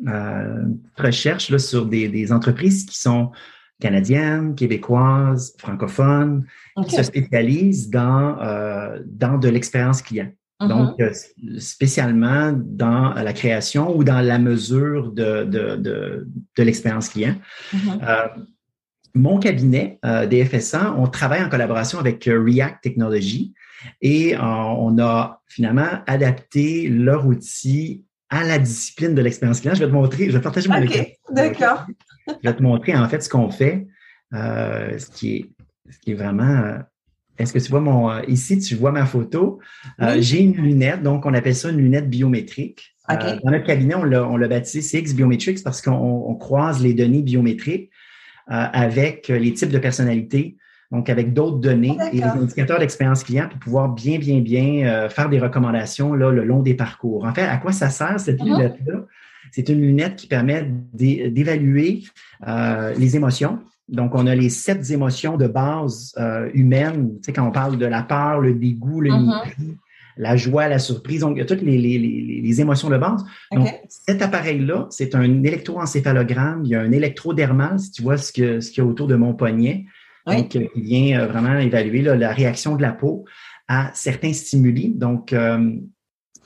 une 0.06 0.80
recherche 0.98 1.50
là, 1.50 1.60
sur 1.60 1.86
des, 1.86 2.10
des, 2.10 2.32
entreprises 2.32 2.86
qui 2.86 3.00
sont 3.00 3.32
canadiennes, 3.80 4.56
québécoises, 4.56 5.56
francophones, 5.58 6.46
qui 6.86 6.96
se 6.96 7.04
spécialisent 7.04 7.90
dans, 7.90 8.38
dans 9.06 9.38
de 9.38 9.50
l'expérience 9.50 10.02
client. 10.02 10.30
Mm-hmm. 10.62 10.68
Donc, 10.68 11.02
spécialement 11.60 12.54
dans 12.56 13.14
la 13.14 13.34
création 13.34 13.96
ou 13.96 14.04
dans 14.04 14.22
la 14.22 14.40
mesure 14.40 15.12
de, 15.12 15.44
de, 15.44 15.76
de, 15.76 16.28
de 16.58 16.64
l'expérience 16.64 17.10
client. 17.10 17.36
Mm-hmm 17.74 18.46
mon 19.16 19.40
cabinet 19.40 20.00
euh, 20.06 20.26
DFSA, 20.26 20.96
on 20.98 21.08
travaille 21.08 21.44
en 21.44 21.50
collaboration 21.50 22.00
avec 22.00 22.28
euh, 22.28 22.42
React 22.44 22.82
Technology 22.82 23.54
et 24.02 24.36
euh, 24.36 24.40
on 24.40 24.98
a 25.00 25.42
finalement 25.48 25.88
adapté 26.08 26.88
leur 26.90 27.28
outil 27.28 28.04
à 28.30 28.44
la 28.44 28.58
discipline 28.58 29.14
de 29.14 29.22
l'expérience 29.22 29.62
client. 29.62 29.76
Je 29.76 29.82
vais 29.82 29.88
te 29.88 29.94
montrer, 29.96 30.28
je 30.28 30.32
vais 30.32 30.42
partager 30.42 30.68
mon 30.68 30.84
OK, 30.84 31.18
d'accord. 31.32 31.86
Je 32.28 32.50
vais 32.50 32.56
te 32.56 32.64
montrer 32.64 32.96
en 32.96 33.08
fait 33.08 33.22
ce 33.22 33.30
qu'on 33.30 33.52
fait, 33.52 33.86
ce, 34.32 35.12
qui 35.12 35.36
est, 35.36 35.50
ce 35.92 36.00
qui 36.00 36.12
est 36.12 36.16
vraiment... 36.16 36.80
Est-ce 37.38 37.52
que 37.52 37.60
tu 37.60 37.70
vois 37.70 37.82
mon... 37.82 38.22
ici, 38.24 38.60
tu 38.60 38.76
vois 38.76 38.92
ma 38.92 39.06
photo? 39.06 39.60
J'ai 40.18 40.40
une 40.40 40.56
lunette, 40.56 41.04
donc 41.04 41.26
on 41.26 41.34
appelle 41.34 41.56
ça 41.56 41.70
une 41.70 41.78
lunette 41.78 42.10
biométrique. 42.10 42.96
dans 43.08 43.52
notre 43.52 43.66
cabinet, 43.66 43.94
on 43.94 44.06
l'a 44.38 44.48
baptisé 44.48 45.02
CX 45.02 45.14
Biometrics 45.14 45.64
parce 45.64 45.82
qu'on 45.84 46.36
croise 46.40 46.82
les 46.82 46.96
données 46.96 47.22
biométriques 47.22 47.92
euh, 47.92 47.93
avec 48.48 49.28
les 49.30 49.54
types 49.54 49.70
de 49.70 49.80
personnalités, 49.80 50.58
donc 50.94 51.10
avec 51.10 51.34
d'autres 51.34 51.58
données 51.58 51.98
et 52.12 52.18
les 52.18 52.24
indicateurs 52.24 52.78
d'expérience 52.78 53.24
client 53.24 53.50
pour 53.50 53.60
pouvoir 53.60 53.90
bien, 53.90 54.20
bien, 54.20 54.42
bien 54.42 54.86
euh, 54.86 55.10
faire 55.10 55.28
des 55.28 55.40
recommandations 55.40 56.14
là, 56.14 56.32
le 56.32 56.44
long 56.44 56.62
des 56.62 56.76
parcours. 56.76 57.26
En 57.26 57.34
fait, 57.34 57.42
à 57.42 57.58
quoi 57.58 57.72
ça 57.72 57.90
sert 57.90 58.20
cette 58.20 58.40
uh-huh. 58.40 58.46
lunette-là? 58.46 59.06
C'est 59.52 59.70
une 59.70 59.82
lunette 59.82 60.16
qui 60.18 60.28
permet 60.28 60.70
d'évaluer 60.94 62.04
euh, 62.48 62.94
les 62.96 63.16
émotions. 63.16 63.60
Donc, 63.90 64.14
on 64.16 64.28
a 64.28 64.36
les 64.36 64.50
sept 64.50 64.90
émotions 64.92 65.36
de 65.36 65.48
base 65.48 66.16
humaines. 66.54 67.16
Tu 67.16 67.26
sais, 67.26 67.34
quand 67.34 67.48
on 67.48 67.52
parle 67.52 67.78
de 67.78 67.86
la 67.86 68.04
peur, 68.04 68.40
le 68.40 68.54
dégoût, 68.54 69.02
le 69.02 69.10
uh-huh. 69.10 69.76
La 70.18 70.36
joie, 70.36 70.68
la 70.68 70.80
surprise, 70.80 71.22
donc 71.22 71.36
il 71.36 71.40
y 71.40 71.42
a 71.42 71.46
toutes 71.46 71.62
les, 71.62 72.62
émotions 72.62 72.90
de 72.90 72.98
base. 72.98 73.24
Donc, 73.52 73.68
cet 73.88 74.22
appareil-là, 74.22 74.88
c'est 74.90 75.16
un 75.16 75.44
électroencéphalogramme. 75.44 76.62
Il 76.66 76.72
y 76.72 76.76
a 76.76 76.82
un 76.82 76.92
électrodermal, 76.92 77.80
si 77.80 77.92
tu 77.92 78.04
vois 78.04 78.18
ce 78.18 78.32
qu'il 78.32 78.62
ce 78.62 78.80
y 78.80 78.82
a 78.82 78.86
autour 78.86 79.08
de 79.08 79.16
mon 79.16 79.34
poignet. 79.34 79.86
Donc, 80.28 80.56
euh, 80.56 80.66
il 80.76 80.84
vient 80.84 81.20
euh, 81.20 81.28
vraiment 81.28 81.58
évaluer 81.58 82.02
la 82.02 82.32
réaction 82.32 82.76
de 82.76 82.82
la 82.82 82.92
peau 82.92 83.26
à 83.68 83.92
certains 83.94 84.34
stimuli. 84.34 84.94
Donc, 84.96 85.34
euh, 85.34 85.76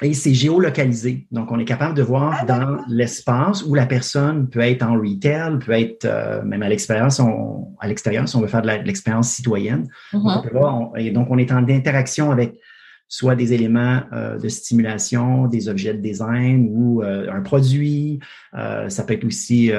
et 0.02 0.14
c'est 0.14 0.34
géolocalisé. 0.34 1.28
Donc, 1.32 1.52
on 1.52 1.60
est 1.60 1.66
capable 1.66 1.96
de 1.96 2.04
voir 2.04 2.38
ah, 2.42 2.46
dans 2.46 2.78
l'espace 2.88 3.64
où 3.64 3.74
la 3.74 3.88
personne 3.88 4.48
peut 4.48 4.60
être 4.60 4.84
en 4.84 4.94
retail, 4.94 5.58
peut 5.58 5.72
être 5.72 6.06
euh, 6.06 6.44
même 6.44 6.62
à 6.62 6.70
l'expérience, 6.70 7.20
à 7.20 7.88
l'extérieur, 7.88 8.30
si 8.30 8.36
on 8.36 8.42
veut 8.42 8.48
faire 8.48 8.62
de 8.62 8.68
l'expérience 8.68 9.30
citoyenne. 9.30 9.88
Mm-hmm. 10.14 11.00
et 11.00 11.12
donc, 11.12 11.28
on 11.32 11.38
est 11.40 11.52
en 11.52 11.68
interaction 11.68 12.32
avec 12.32 12.60
soit 13.08 13.36
des 13.36 13.54
éléments 13.54 14.02
euh, 14.14 14.38
de 14.38 14.48
stimulation, 14.48 15.48
des 15.48 15.70
objets 15.70 15.94
de 15.94 16.02
design 16.02 16.70
ou 16.72 17.02
euh, 17.02 17.32
un 17.32 17.42
produit. 17.42 18.20
ça 18.54 19.04
peut 19.04 19.14
être 19.14 19.26
aussi 19.26 19.72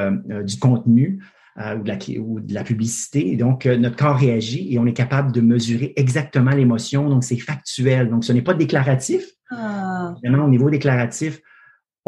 du 0.44 0.58
contenu. 0.58 1.22
ou, 1.56 1.82
de 1.82 1.88
la, 1.88 1.98
ou 2.20 2.40
de 2.40 2.54
la 2.54 2.62
publicité. 2.62 3.32
Et 3.32 3.36
donc, 3.36 3.66
notre 3.66 3.96
corps 3.96 4.16
réagit 4.16 4.72
et 4.72 4.78
on 4.78 4.86
est 4.86 4.92
capable 4.92 5.32
de 5.32 5.40
mesurer 5.40 5.92
exactement 5.96 6.52
l'émotion. 6.52 7.08
Donc, 7.08 7.24
c'est 7.24 7.36
factuel. 7.36 8.08
Donc, 8.10 8.24
ce 8.24 8.32
n'est 8.32 8.42
pas 8.42 8.54
déclaratif, 8.54 9.24
ah. 9.50 10.14
au 10.24 10.48
niveau 10.48 10.70
déclaratif, 10.70 11.40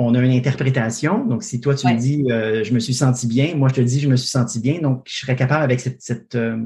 on 0.03 0.15
a 0.15 0.21
une 0.21 0.33
interprétation. 0.33 1.27
Donc, 1.27 1.43
si 1.43 1.61
toi, 1.61 1.75
tu 1.75 1.87
me 1.87 1.97
dis 1.97 2.25
euh, 2.31 2.65
je 2.65 2.73
me 2.73 2.79
suis 2.79 2.95
senti 2.95 3.27
bien, 3.27 3.55
moi, 3.55 3.69
je 3.69 3.75
te 3.75 3.81
dis 3.81 4.01
je 4.01 4.09
me 4.09 4.17
suis 4.17 4.29
senti 4.29 4.59
bien. 4.59 4.81
Donc, 4.81 5.03
je 5.07 5.19
serais 5.19 5.37
capable, 5.37 5.63
avec 5.63 5.81
cette, 5.81 6.01
cette, 6.01 6.35
euh, 6.35 6.57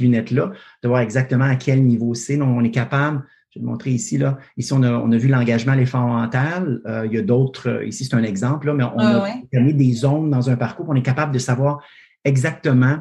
lunette-là, 0.00 0.52
de 0.82 0.88
voir 0.88 1.00
exactement 1.00 1.44
à 1.44 1.56
quel 1.56 1.84
niveau 1.84 2.14
c'est. 2.14 2.36
Donc, 2.36 2.56
on 2.56 2.62
est 2.62 2.70
capable, 2.70 3.24
je 3.54 3.60
vais 3.60 3.64
te 3.64 3.70
montrer 3.70 3.90
ici, 3.90 4.18
là. 4.18 4.38
Ici, 4.56 4.72
on 4.72 4.82
a, 4.82 4.90
on 4.90 5.12
a 5.12 5.16
vu 5.16 5.28
l'engagement, 5.28 5.74
l'effort 5.74 6.06
mental. 6.06 6.80
Euh, 6.86 7.06
il 7.06 7.12
y 7.12 7.18
a 7.18 7.22
d'autres, 7.22 7.84
ici, 7.84 8.04
c'est 8.04 8.16
un 8.16 8.24
exemple, 8.24 8.66
là, 8.66 8.74
mais 8.74 8.84
on 8.84 8.98
a 8.98 9.60
mis 9.60 9.74
des 9.74 9.92
zones 9.92 10.30
dans 10.30 10.50
un 10.50 10.56
parcours. 10.56 10.86
On 10.88 10.94
est 10.94 11.02
capable 11.02 11.32
de 11.32 11.38
savoir 11.38 11.80
exactement 12.24 12.98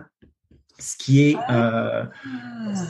ce 0.78 0.98
qui 0.98 1.22
est 1.30 1.38
ah. 1.48 1.56
euh, 1.56 2.04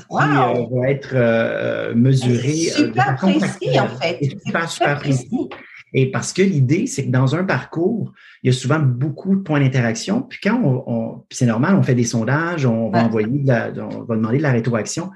va 0.10 0.89
être 0.89 1.93
mesuré. 1.93 2.54
Super 2.54 3.15
précis, 3.15 3.80
en 3.80 3.88
fait. 3.88 4.19
Super, 4.45 4.69
super 4.69 4.99
précis. 4.99 5.49
Et 5.93 6.10
parce 6.10 6.34
que 6.34 6.41
l'idée, 6.41 6.88
c'est 6.88 7.06
que 7.06 7.12
dans 7.12 7.36
un 7.36 7.43
parcours, 7.43 8.12
il 8.41 8.47
y 8.47 8.49
a 8.49 8.54
souvent 8.58 8.80
beaucoup 8.80 9.36
de 9.36 9.41
points 9.41 9.60
d'interaction. 9.60 10.23
Puis 10.23 10.39
quand 10.43 10.60
on, 10.63 11.23
c'est 11.30 11.45
normal, 11.45 11.76
on 11.76 11.84
fait 11.84 11.95
des 11.95 12.04
sondages, 12.04 12.65
on 12.65 12.89
va 12.89 13.06
envoyer, 13.06 13.43
on 13.78 14.04
va 14.04 14.15
demander 14.15 14.38
de 14.38 14.43
la 14.43 14.52
rétroaction. 14.52 15.12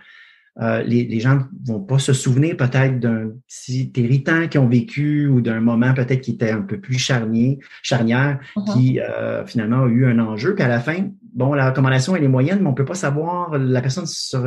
Euh, 0.59 0.81
les, 0.81 1.05
les, 1.05 1.19
gens 1.19 1.39
vont 1.65 1.79
pas 1.79 1.99
se 1.99 2.13
souvenir 2.13 2.57
peut-être 2.57 2.99
d'un 2.99 3.29
petit 3.47 3.93
irritant 3.95 4.47
qu'ils 4.47 4.59
ont 4.59 4.67
vécu 4.67 5.27
ou 5.27 5.39
d'un 5.39 5.59
moment 5.59 5.93
peut-être 5.93 6.21
qui 6.21 6.31
était 6.31 6.49
un 6.49 6.63
peu 6.63 6.79
plus 6.79 6.97
charnier, 6.97 7.59
charnière, 7.83 8.39
uh-huh. 8.55 8.73
qui 8.73 8.99
euh, 8.99 9.45
finalement 9.45 9.83
a 9.83 9.87
eu 9.87 10.07
un 10.07 10.17
enjeu. 10.17 10.55
Puis 10.55 10.63
à 10.63 10.67
la 10.67 10.79
fin, 10.79 11.09
bon, 11.35 11.53
la 11.53 11.69
recommandation 11.69 12.15
elle 12.15 12.23
est 12.23 12.27
moyenne, 12.27 12.59
mais 12.61 12.69
on 12.69 12.73
peut 12.73 12.85
pas 12.85 12.95
savoir, 12.95 13.55
la 13.55 13.81
personne 13.81 14.07
se, 14.07 14.37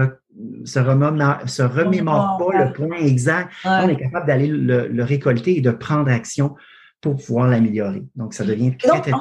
se, 0.64 0.79
remémore, 0.81 1.49
se 1.49 1.62
remémore 1.62 2.38
pas 2.38 2.64
le 2.64 2.73
point 2.73 2.99
exact. 2.99 3.53
On 3.64 3.88
est 3.88 3.96
capable 3.96 4.27
d'aller 4.27 4.49
le, 4.49 5.05
récolter 5.05 5.59
et 5.59 5.61
de 5.61 5.70
prendre 5.70 6.11
action 6.11 6.57
pour 7.01 7.16
pouvoir 7.16 7.46
l'améliorer. 7.46 8.03
Donc, 8.16 8.35
ça 8.35 8.44
devient 8.44 8.77
très, 8.77 9.01
très, 9.01 9.12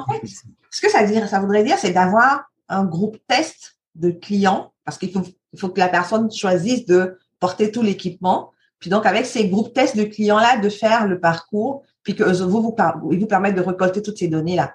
Ce 0.70 0.80
que 0.80 0.90
ça, 0.90 1.06
dire, 1.06 1.28
ça 1.28 1.38
voudrait 1.38 1.62
dire, 1.62 1.78
c'est 1.78 1.92
d'avoir 1.92 2.50
un 2.68 2.84
groupe 2.84 3.16
test 3.28 3.78
de 3.94 4.10
clients, 4.10 4.72
parce 4.84 4.98
qu'il 4.98 5.10
faut, 5.12 5.24
il 5.52 5.60
faut 5.60 5.68
que 5.68 5.80
la 5.80 5.88
personne 5.88 6.30
choisisse 6.30 6.86
de 6.86 7.18
porter 7.38 7.70
tout 7.70 7.82
l'équipement. 7.82 8.52
Puis 8.78 8.90
donc, 8.90 9.06
avec 9.06 9.26
ces 9.26 9.48
groupes 9.48 9.74
tests 9.74 9.96
de 9.96 10.04
clients-là, 10.04 10.58
de 10.58 10.68
faire 10.68 11.06
le 11.06 11.20
parcours, 11.20 11.84
puis 12.02 12.14
que 12.14 12.24
vous, 12.24 12.62
vous, 12.62 12.76
ils 13.12 13.18
vous 13.18 13.26
permettent 13.26 13.56
de 13.56 13.60
récolter 13.60 14.02
toutes 14.02 14.18
ces 14.18 14.28
données-là. 14.28 14.74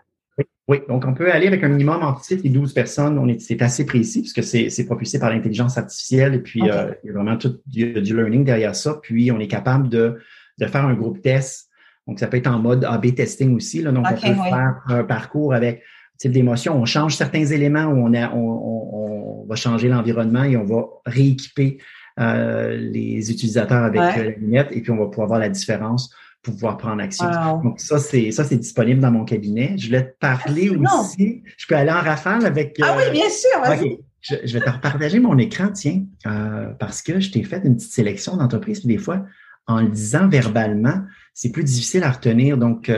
Oui, 0.68 0.80
donc 0.90 1.06
on 1.06 1.14
peut 1.14 1.32
aller 1.32 1.46
avec 1.46 1.64
un 1.64 1.68
minimum 1.68 2.02
entre 2.02 2.24
6 2.24 2.42
et 2.44 2.50
12 2.50 2.74
personnes. 2.74 3.20
On 3.20 3.28
est, 3.28 3.40
c'est 3.40 3.62
assez 3.62 3.86
précis 3.86 4.22
puisque 4.22 4.44
c'est, 4.44 4.70
c'est 4.70 4.86
propulsé 4.86 5.20
par 5.20 5.30
l'intelligence 5.30 5.78
artificielle 5.78 6.34
et 6.34 6.40
puis 6.40 6.62
euh, 6.64 6.92
il 7.04 7.08
y 7.08 7.10
a 7.12 7.14
vraiment 7.14 7.38
tout 7.38 7.60
du, 7.68 7.94
learning 7.94 8.44
derrière 8.44 8.76
ça. 8.76 9.00
Puis 9.02 9.32
on 9.32 9.40
est 9.40 9.48
capable 9.48 9.90
de, 9.90 10.18
de 10.58 10.66
faire 10.66 10.86
un 10.86 10.96
groupe 10.96 11.22
test. 11.22 11.70
Donc 12.08 12.20
ça 12.20 12.28
peut 12.28 12.38
être 12.38 12.48
en 12.48 12.60
mode 12.60 12.84
A/B 12.84 13.14
testing 13.14 13.56
aussi. 13.56 13.82
Là. 13.84 13.92
Donc 13.92 14.08
on 14.10 14.14
peut 14.16 14.20
faire 14.20 14.82
un 14.88 15.04
parcours 15.04 15.54
avec 15.54 15.84
type 16.18 16.32
d'émotion. 16.32 16.78
On 16.80 16.86
change 16.86 17.16
certains 17.16 17.46
éléments 17.46 17.86
où 17.86 17.98
on, 17.98 18.14
a, 18.14 18.32
on, 18.34 19.44
on, 19.44 19.46
va 19.48 19.56
changer 19.56 19.88
l'environnement 19.90 20.44
et 20.44 20.58
on 20.58 20.66
va 20.66 20.86
rééquiper 21.06 21.78
euh, 22.20 22.76
les 22.78 23.30
utilisateurs 23.30 23.84
avec 23.84 24.02
euh, 24.02 24.24
la 24.24 24.30
lunette 24.32 24.70
et 24.72 24.82
puis 24.82 24.92
on 24.92 24.98
va 24.98 25.06
pouvoir 25.08 25.28
voir 25.28 25.40
la 25.40 25.50
différence 25.50 26.14
pouvoir 26.46 26.78
prendre 26.78 27.02
action. 27.02 27.26
Donc, 27.64 27.80
ça, 27.80 27.98
c'est 27.98 28.32
ça, 28.32 28.44
c'est 28.44 28.58
disponible 28.58 29.02
dans 29.02 29.12
mon 29.12 29.26
cabinet. 29.26 29.76
Je 29.78 29.88
voulais 29.88 30.04
te 30.04 30.18
parler 30.20 30.70
aussi. 30.70 31.44
Je 31.58 31.66
peux 31.68 31.76
aller 31.76 31.92
en 31.92 32.02
rafale 32.02 32.46
avec. 32.46 32.78
ah 32.82 32.96
oui, 32.98 33.04
euh, 33.08 33.12
bien 33.12 33.30
sûr. 33.30 33.98
Je, 34.22 34.54
vais 34.54 34.64
te 34.64 34.70
repartager 34.70 35.20
mon 35.20 35.38
écran, 35.38 35.72
tiens, 35.72 36.04
euh, 36.26 36.72
parce 36.80 37.02
que 37.02 37.20
je 37.20 37.32
t'ai 37.32 37.44
fait 37.44 37.62
une 37.64 37.76
petite 37.76 37.92
sélection 37.92 38.38
d'entreprises. 38.38 38.86
Des 38.86 38.98
fois, 38.98 39.26
en 39.68 39.82
le 39.82 39.90
disant 39.90 40.28
verbalement, 40.28 41.02
c'est 41.34 41.52
plus 41.52 41.64
difficile 41.64 42.04
à 42.04 42.12
retenir. 42.12 42.58
Donc, 42.58 42.92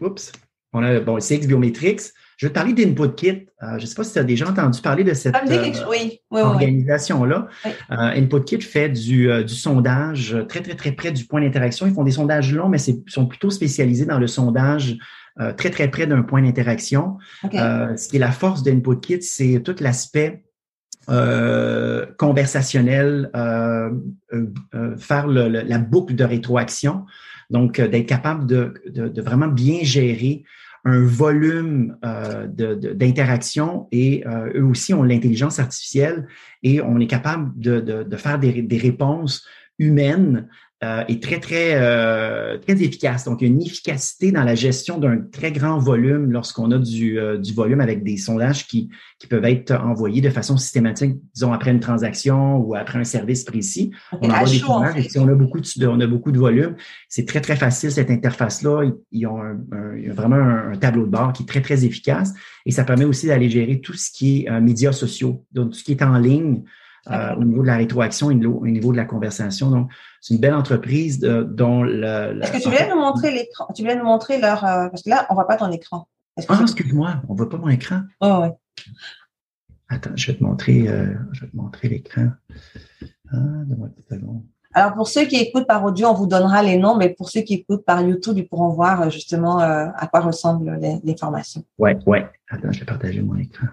oups, 0.00 0.32
on 0.72 0.82
a 0.82 1.00
bon, 1.00 1.18
CX 1.18 1.46
Biometrics. 1.46 2.12
Je 2.36 2.46
vais 2.46 2.50
te 2.50 2.54
parler 2.54 2.72
d'Input 2.72 3.14
Kit. 3.14 3.46
Euh, 3.62 3.78
je 3.78 3.82
ne 3.82 3.86
sais 3.86 3.94
pas 3.94 4.04
si 4.04 4.12
tu 4.12 4.18
as 4.18 4.24
déjà 4.24 4.48
entendu 4.48 4.80
parler 4.80 5.04
de 5.04 5.14
cette 5.14 5.34
euh, 5.34 5.72
organisation-là. 6.32 7.48
Oui. 7.64 7.70
Euh, 7.90 7.96
Input 7.96 8.44
Kit 8.44 8.60
fait 8.60 8.88
du, 8.88 9.30
du, 9.44 9.54
sondage 9.54 10.36
très, 10.48 10.60
très, 10.60 10.74
très 10.74 10.92
près 10.92 11.12
du 11.12 11.24
point 11.24 11.40
d'interaction. 11.40 11.86
Ils 11.86 11.94
font 11.94 12.04
des 12.04 12.10
sondages 12.10 12.52
longs, 12.52 12.68
mais 12.68 12.82
ils 12.82 13.02
sont 13.06 13.26
plutôt 13.26 13.50
spécialisés 13.50 14.06
dans 14.06 14.18
le 14.18 14.26
sondage 14.26 14.96
très, 15.56 15.70
très 15.70 15.88
près 15.88 16.06
d'un 16.06 16.22
point 16.22 16.42
d'interaction. 16.42 17.18
ce 17.42 18.08
qui 18.08 18.16
est 18.16 18.20
la 18.20 18.32
force 18.32 18.62
d'Input 18.62 19.00
Kit, 19.00 19.22
c'est 19.22 19.60
tout 19.64 19.76
l'aspect 19.80 20.44
conversationnel, 22.18 23.30
faire 24.98 25.26
la 25.26 25.78
boucle 25.78 26.14
de 26.14 26.24
rétroaction. 26.24 27.06
Donc, 27.50 27.78
d'être 27.80 28.06
capable 28.06 28.46
de, 28.46 28.74
de, 28.88 29.06
de, 29.08 29.22
vraiment 29.22 29.48
bien 29.48 29.80
gérer 29.82 30.44
un 30.84 31.02
volume 31.02 31.96
euh, 32.04 32.46
d'interaction 32.46 33.88
et 33.90 34.26
euh, 34.26 34.52
eux 34.54 34.64
aussi 34.64 34.92
ont 34.92 35.02
l'intelligence 35.02 35.58
artificielle 35.58 36.26
et 36.62 36.80
on 36.82 36.98
est 37.00 37.06
capable 37.06 37.58
de, 37.58 37.80
de, 37.80 38.02
de 38.02 38.16
faire 38.16 38.38
des, 38.38 38.62
des, 38.62 38.76
réponses 38.76 39.46
humaines 39.78 40.48
euh, 40.84 41.02
est 41.08 41.22
très, 41.22 41.40
très, 41.40 41.76
euh, 41.76 42.58
très 42.58 42.74
efficace. 42.74 43.24
Donc, 43.24 43.40
il 43.40 43.48
y 43.48 43.50
a 43.50 43.54
une 43.54 43.62
efficacité 43.62 44.32
dans 44.32 44.44
la 44.44 44.54
gestion 44.54 44.98
d'un 44.98 45.16
très 45.16 45.50
grand 45.50 45.78
volume 45.78 46.30
lorsqu'on 46.30 46.70
a 46.72 46.78
du, 46.78 47.18
euh, 47.18 47.38
du 47.38 47.54
volume 47.54 47.80
avec 47.80 48.04
des 48.04 48.18
sondages 48.18 48.66
qui, 48.66 48.90
qui 49.18 49.26
peuvent 49.26 49.44
être 49.46 49.72
envoyés 49.72 50.20
de 50.20 50.28
façon 50.28 50.58
systématique, 50.58 51.14
disons, 51.32 51.52
après 51.52 51.70
une 51.70 51.80
transaction 51.80 52.58
ou 52.58 52.74
après 52.74 52.98
un 52.98 53.04
service 53.04 53.44
précis. 53.44 53.92
On 54.12 54.28
envoie 54.28 54.48
des 54.48 54.58
sondages 54.58 54.96
et 54.98 55.08
si 55.08 55.18
on 55.18 55.28
a 55.28 55.34
beaucoup 55.34 55.60
de, 55.60 55.86
on 55.86 56.00
a 56.00 56.06
beaucoup 56.06 56.32
de 56.32 56.38
volume, 56.38 56.76
c'est 57.08 57.26
très, 57.26 57.40
très 57.40 57.56
facile, 57.56 57.90
cette 57.90 58.10
interface-là. 58.10 58.82
Ils, 59.10 59.26
ont 59.26 59.40
un, 59.40 59.56
vraiment 60.12 60.36
un, 60.36 60.76
tableau 60.76 61.06
de 61.06 61.10
bord 61.10 61.32
qui 61.32 61.44
est 61.44 61.46
très, 61.46 61.62
très 61.62 61.86
efficace 61.86 62.34
et 62.66 62.72
ça 62.72 62.84
permet 62.84 63.06
aussi 63.06 63.26
d'aller 63.26 63.48
gérer 63.48 63.80
tout 63.80 63.94
ce 63.94 64.10
qui 64.10 64.44
est 64.44 64.60
médias 64.60 64.92
sociaux, 64.92 65.44
donc 65.52 65.70
tout 65.70 65.78
ce 65.78 65.84
qui 65.84 65.92
est 65.92 66.02
en 66.02 66.18
ligne. 66.18 66.62
Euh, 67.10 67.34
au 67.36 67.44
niveau 67.44 67.60
de 67.60 67.66
la 67.66 67.76
rétroaction 67.76 68.30
et 68.30 68.46
au 68.46 68.66
niveau 68.66 68.90
de 68.90 68.96
la 68.96 69.04
conversation. 69.04 69.70
Donc, 69.70 69.90
c'est 70.22 70.34
une 70.34 70.40
belle 70.40 70.54
entreprise 70.54 71.20
dont 71.20 71.82
le. 71.82 72.40
Est-ce 72.42 72.52
que 72.52 72.62
tu 72.62 72.70
viens 72.70 72.88
nous 72.88 73.00
montrer 73.00 73.30
l'écran? 73.30 73.66
Tu 73.74 73.82
viens 73.82 73.96
nous 73.96 74.04
montrer 74.04 74.40
leur. 74.40 74.64
Euh, 74.64 74.88
parce 74.88 75.02
que 75.02 75.10
là, 75.10 75.26
on 75.28 75.34
ne 75.34 75.36
voit 75.36 75.46
pas 75.46 75.56
ton 75.56 75.70
écran. 75.70 76.08
ah, 76.48 76.58
excuse-moi, 76.62 77.16
on 77.28 77.34
ne 77.34 77.38
voit 77.38 77.50
pas 77.50 77.58
mon 77.58 77.68
écran. 77.68 78.00
Oh, 78.20 78.40
oui. 78.42 78.48
Attends, 79.90 80.16
je 80.16 80.32
vais 80.32 80.38
te 80.38 80.42
montrer, 80.42 80.88
euh, 80.88 81.12
je 81.32 81.42
vais 81.42 81.50
te 81.50 81.56
montrer 81.56 81.88
l'écran. 81.88 82.30
Ah, 83.30 83.36
Alors, 84.72 84.94
pour 84.94 85.06
ceux 85.06 85.26
qui 85.26 85.36
écoutent 85.36 85.66
par 85.66 85.84
audio, 85.84 86.08
on 86.08 86.14
vous 86.14 86.26
donnera 86.26 86.62
les 86.62 86.78
noms, 86.78 86.96
mais 86.96 87.10
pour 87.10 87.28
ceux 87.28 87.42
qui 87.42 87.54
écoutent 87.54 87.84
par 87.84 88.00
YouTube, 88.00 88.38
ils 88.38 88.48
pourront 88.48 88.70
voir 88.70 89.10
justement 89.10 89.58
à 89.58 90.06
quoi 90.06 90.20
ressemblent 90.20 90.80
les, 90.80 91.16
formations. 91.18 91.64
Oui, 91.76 91.90
oui. 92.06 92.20
Attends, 92.48 92.72
je 92.72 92.80
vais 92.80 92.86
partager 92.86 93.20
mon 93.20 93.36
écran. 93.36 93.66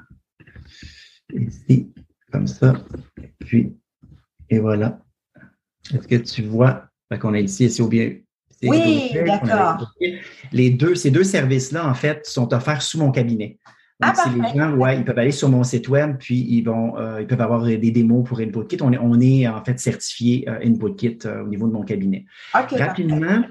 Ici 1.33 1.93
comme 2.31 2.47
ça. 2.47 2.73
Puis, 3.39 3.75
et 4.49 4.59
voilà. 4.59 4.99
Est-ce 5.93 6.07
que 6.07 6.15
tu 6.15 6.43
vois? 6.43 6.87
Qu'on 7.19 7.33
a 7.33 7.39
ici 7.39 7.69
c'est 7.69 7.87
bien. 7.87 8.15
Oui, 8.63 9.11
d'accord. 9.25 9.93
Les 10.51 10.69
deux, 10.69 10.95
ces 10.95 11.11
deux 11.11 11.23
services-là, 11.23 11.87
en 11.87 11.93
fait, 11.93 12.25
sont 12.25 12.53
offerts 12.53 12.81
sous 12.81 12.99
mon 12.99 13.11
cabinet. 13.11 13.57
Donc, 14.01 14.15
ah, 14.17 14.29
les 14.35 14.59
gens, 14.59 14.73
ouais, 14.73 14.97
ils 14.97 15.05
peuvent 15.05 15.19
aller 15.19 15.31
sur 15.31 15.47
mon 15.47 15.63
site 15.63 15.87
web, 15.87 16.15
puis 16.17 16.43
ils 16.49 16.63
vont, 16.63 16.97
euh, 16.97 17.21
ils 17.21 17.27
peuvent 17.27 17.41
avoir 17.41 17.63
des 17.63 17.91
démos 17.91 18.27
pour 18.27 18.39
InputKit. 18.39 18.77
On 18.81 18.91
est, 18.91 18.97
on 18.97 19.19
est 19.19 19.47
en 19.47 19.63
fait 19.63 19.79
certifié 19.79 20.49
euh, 20.49 20.59
InputKit 20.65 21.19
euh, 21.25 21.43
au 21.43 21.47
niveau 21.47 21.67
de 21.67 21.73
mon 21.73 21.83
cabinet. 21.83 22.25
Rapidement, 22.51 23.43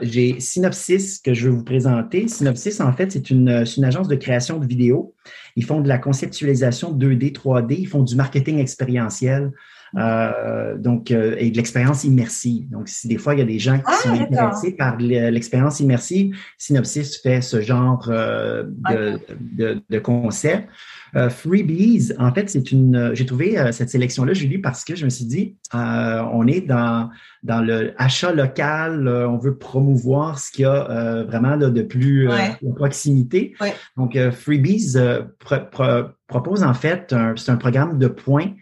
j'ai 0.00 0.40
Synopsis 0.40 1.18
que 1.18 1.34
je 1.34 1.48
vais 1.48 1.54
vous 1.54 1.64
présenter. 1.64 2.26
Synopsis, 2.26 2.80
en 2.80 2.92
fait, 2.92 3.12
c'est 3.12 3.28
une, 3.28 3.64
une 3.76 3.84
agence 3.84 4.08
de 4.08 4.16
création 4.16 4.58
de 4.58 4.66
vidéos 4.66 5.14
Ils 5.56 5.64
font 5.64 5.82
de 5.82 5.88
la 5.88 5.98
conceptualisation 5.98 6.96
2D, 6.96 7.32
3D. 7.32 7.76
Ils 7.78 7.86
font 7.86 8.02
du 8.02 8.16
marketing 8.16 8.60
expérientiel. 8.60 9.52
Euh, 9.98 10.78
donc, 10.78 11.10
euh, 11.10 11.34
et 11.38 11.50
de 11.50 11.56
l'expérience 11.56 12.04
immersive. 12.04 12.68
Donc, 12.70 12.88
si 12.88 13.08
des 13.08 13.18
fois, 13.18 13.34
il 13.34 13.40
y 13.40 13.42
a 13.42 13.46
des 13.46 13.58
gens 13.58 13.76
qui 13.76 13.84
Ah, 13.86 13.96
sont 14.02 14.08
intéressés 14.10 14.72
par 14.72 14.96
l'expérience 14.98 15.80
immersive, 15.80 16.34
Synopsis 16.56 17.18
fait 17.22 17.42
ce 17.42 17.60
genre 17.60 18.06
euh, 18.08 18.64
de, 18.66 19.18
de, 19.40 19.82
de 19.90 19.98
concept. 19.98 20.66
Euh, 21.14 21.28
Freebies, 21.28 22.12
en 22.18 22.32
fait, 22.32 22.48
c'est 22.48 22.72
une. 22.72 23.10
J'ai 23.12 23.26
trouvé 23.26 23.70
cette 23.72 23.90
sélection-là, 23.90 24.32
Julie, 24.32 24.56
parce 24.56 24.82
que 24.82 24.96
je 24.96 25.04
me 25.04 25.10
suis 25.10 25.26
dit, 25.26 25.56
euh, 25.74 26.22
on 26.32 26.46
est 26.46 26.62
dans 26.62 27.10
dans 27.42 27.60
le 27.60 27.92
achat 27.98 28.32
local, 28.32 29.06
on 29.08 29.36
veut 29.36 29.58
promouvoir 29.58 30.38
ce 30.38 30.50
qu'il 30.50 30.62
y 30.62 30.66
a 30.66 31.22
vraiment 31.24 31.54
là, 31.56 31.68
de 31.68 31.82
plus 31.82 32.28
Ouais. 32.28 32.56
de 32.62 32.72
proximité. 32.72 33.54
Ouais. 33.60 33.74
Donc, 33.98 34.16
Freebies 34.30 34.94
pro- 35.38 35.56
pro- 35.70 36.08
propose 36.28 36.62
en 36.62 36.72
fait, 36.72 37.14
c'est 37.36 37.50
un 37.50 37.56
programme 37.56 37.98
de 37.98 38.06
points. 38.06 38.52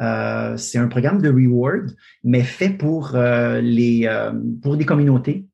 Euh, 0.00 0.56
c'est 0.56 0.78
un 0.78 0.88
programme 0.88 1.20
de 1.20 1.28
reward, 1.28 1.90
mais 2.24 2.42
fait 2.42 2.70
pour 2.70 3.14
euh, 3.14 3.60
les 3.60 4.06
euh, 4.06 4.32
pour 4.62 4.76
des 4.76 4.84
communautés 4.84 5.46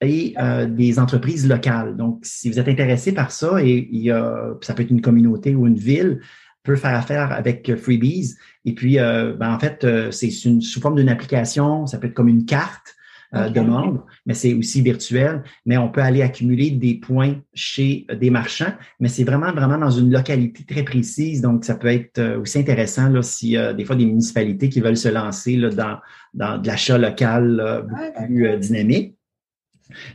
et 0.00 0.34
euh, 0.38 0.66
des 0.66 0.98
entreprises 0.98 1.46
locales. 1.46 1.96
Donc, 1.96 2.20
si 2.22 2.50
vous 2.50 2.58
êtes 2.58 2.68
intéressé 2.68 3.12
par 3.12 3.30
ça, 3.30 3.62
et 3.62 3.88
il 3.90 4.00
y 4.00 4.10
a, 4.10 4.54
ça 4.62 4.74
peut 4.74 4.82
être 4.82 4.90
une 4.90 5.02
communauté 5.02 5.54
ou 5.54 5.66
une 5.66 5.76
ville, 5.76 6.20
peut 6.62 6.76
faire 6.76 6.94
affaire 6.94 7.32
avec 7.32 7.68
euh, 7.68 7.76
Freebies. 7.76 8.34
Et 8.64 8.74
puis, 8.74 8.96
ben, 8.96 9.54
en 9.54 9.58
fait, 9.58 9.86
c'est 10.10 10.30
sous 10.30 10.80
forme 10.80 10.96
d'une 10.96 11.08
application, 11.08 11.86
ça 11.86 11.96
peut 11.96 12.08
être 12.08 12.14
comme 12.14 12.28
une 12.28 12.44
carte 12.44 12.94
euh, 13.34 13.48
de 13.48 13.60
membres, 13.60 14.06
mais 14.26 14.34
c'est 14.34 14.54
aussi 14.54 14.82
virtuel. 14.82 15.42
Mais 15.66 15.76
on 15.76 15.88
peut 15.88 16.02
aller 16.02 16.22
accumuler 16.22 16.70
des 16.70 16.94
points 16.94 17.36
chez 17.54 18.06
euh, 18.10 18.16
des 18.16 18.30
marchands, 18.30 18.72
mais 18.98 19.08
c'est 19.08 19.24
vraiment, 19.24 19.52
vraiment 19.52 19.78
dans 19.78 19.90
une 19.90 20.10
localité 20.10 20.64
très 20.64 20.82
précise. 20.82 21.40
Donc, 21.40 21.64
ça 21.64 21.74
peut 21.76 21.88
être 21.88 22.18
euh, 22.18 22.40
aussi 22.40 22.58
intéressant 22.58 23.08
là, 23.08 23.22
si 23.22 23.56
euh, 23.56 23.72
des 23.72 23.84
fois 23.84 23.96
des 23.96 24.06
municipalités 24.06 24.68
qui 24.68 24.80
veulent 24.80 24.96
se 24.96 25.08
lancer 25.08 25.56
là, 25.56 25.70
dans, 25.70 25.98
dans 26.34 26.58
de 26.58 26.66
l'achat 26.66 26.98
local 26.98 27.60
euh, 27.60 27.82
beaucoup 27.82 28.26
plus 28.26 28.46
euh, 28.46 28.56
dynamique. 28.56 29.16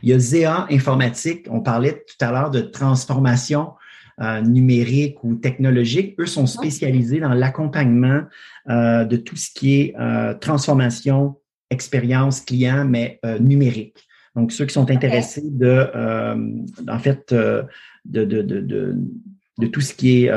Il 0.02 0.08
y 0.08 0.12
a 0.12 0.18
ZEA 0.18 0.66
Informatique. 0.70 1.46
On 1.50 1.60
parlait 1.60 2.04
tout 2.06 2.24
à 2.24 2.32
l'heure 2.32 2.50
de 2.50 2.60
transformation 2.60 3.72
euh, 4.20 4.40
numérique 4.40 5.22
ou 5.24 5.34
technologique. 5.34 6.14
Eux 6.18 6.26
sont 6.26 6.46
spécialisés 6.46 7.20
dans 7.20 7.34
l'accompagnement 7.34 8.22
euh, 8.70 9.04
de 9.04 9.16
tout 9.16 9.36
ce 9.36 9.50
qui 9.50 9.80
est 9.80 9.94
euh, 10.00 10.32
transformation, 10.32 11.36
expérience 11.70 12.40
client, 12.40 12.84
mais 12.84 13.18
euh, 13.24 13.38
numérique. 13.38 14.06
Donc, 14.34 14.52
ceux 14.52 14.66
qui 14.66 14.74
sont 14.74 14.90
intéressés 14.90 15.42
de, 15.44 15.66
euh, 15.94 16.36
en 16.88 16.98
fait, 16.98 17.32
euh, 17.32 17.62
de, 18.04 18.24
de, 18.24 18.42
de, 18.42 18.94
de, 19.58 19.66
tout 19.66 19.80
ce 19.80 19.94
qui 19.94 20.24
est 20.26 20.30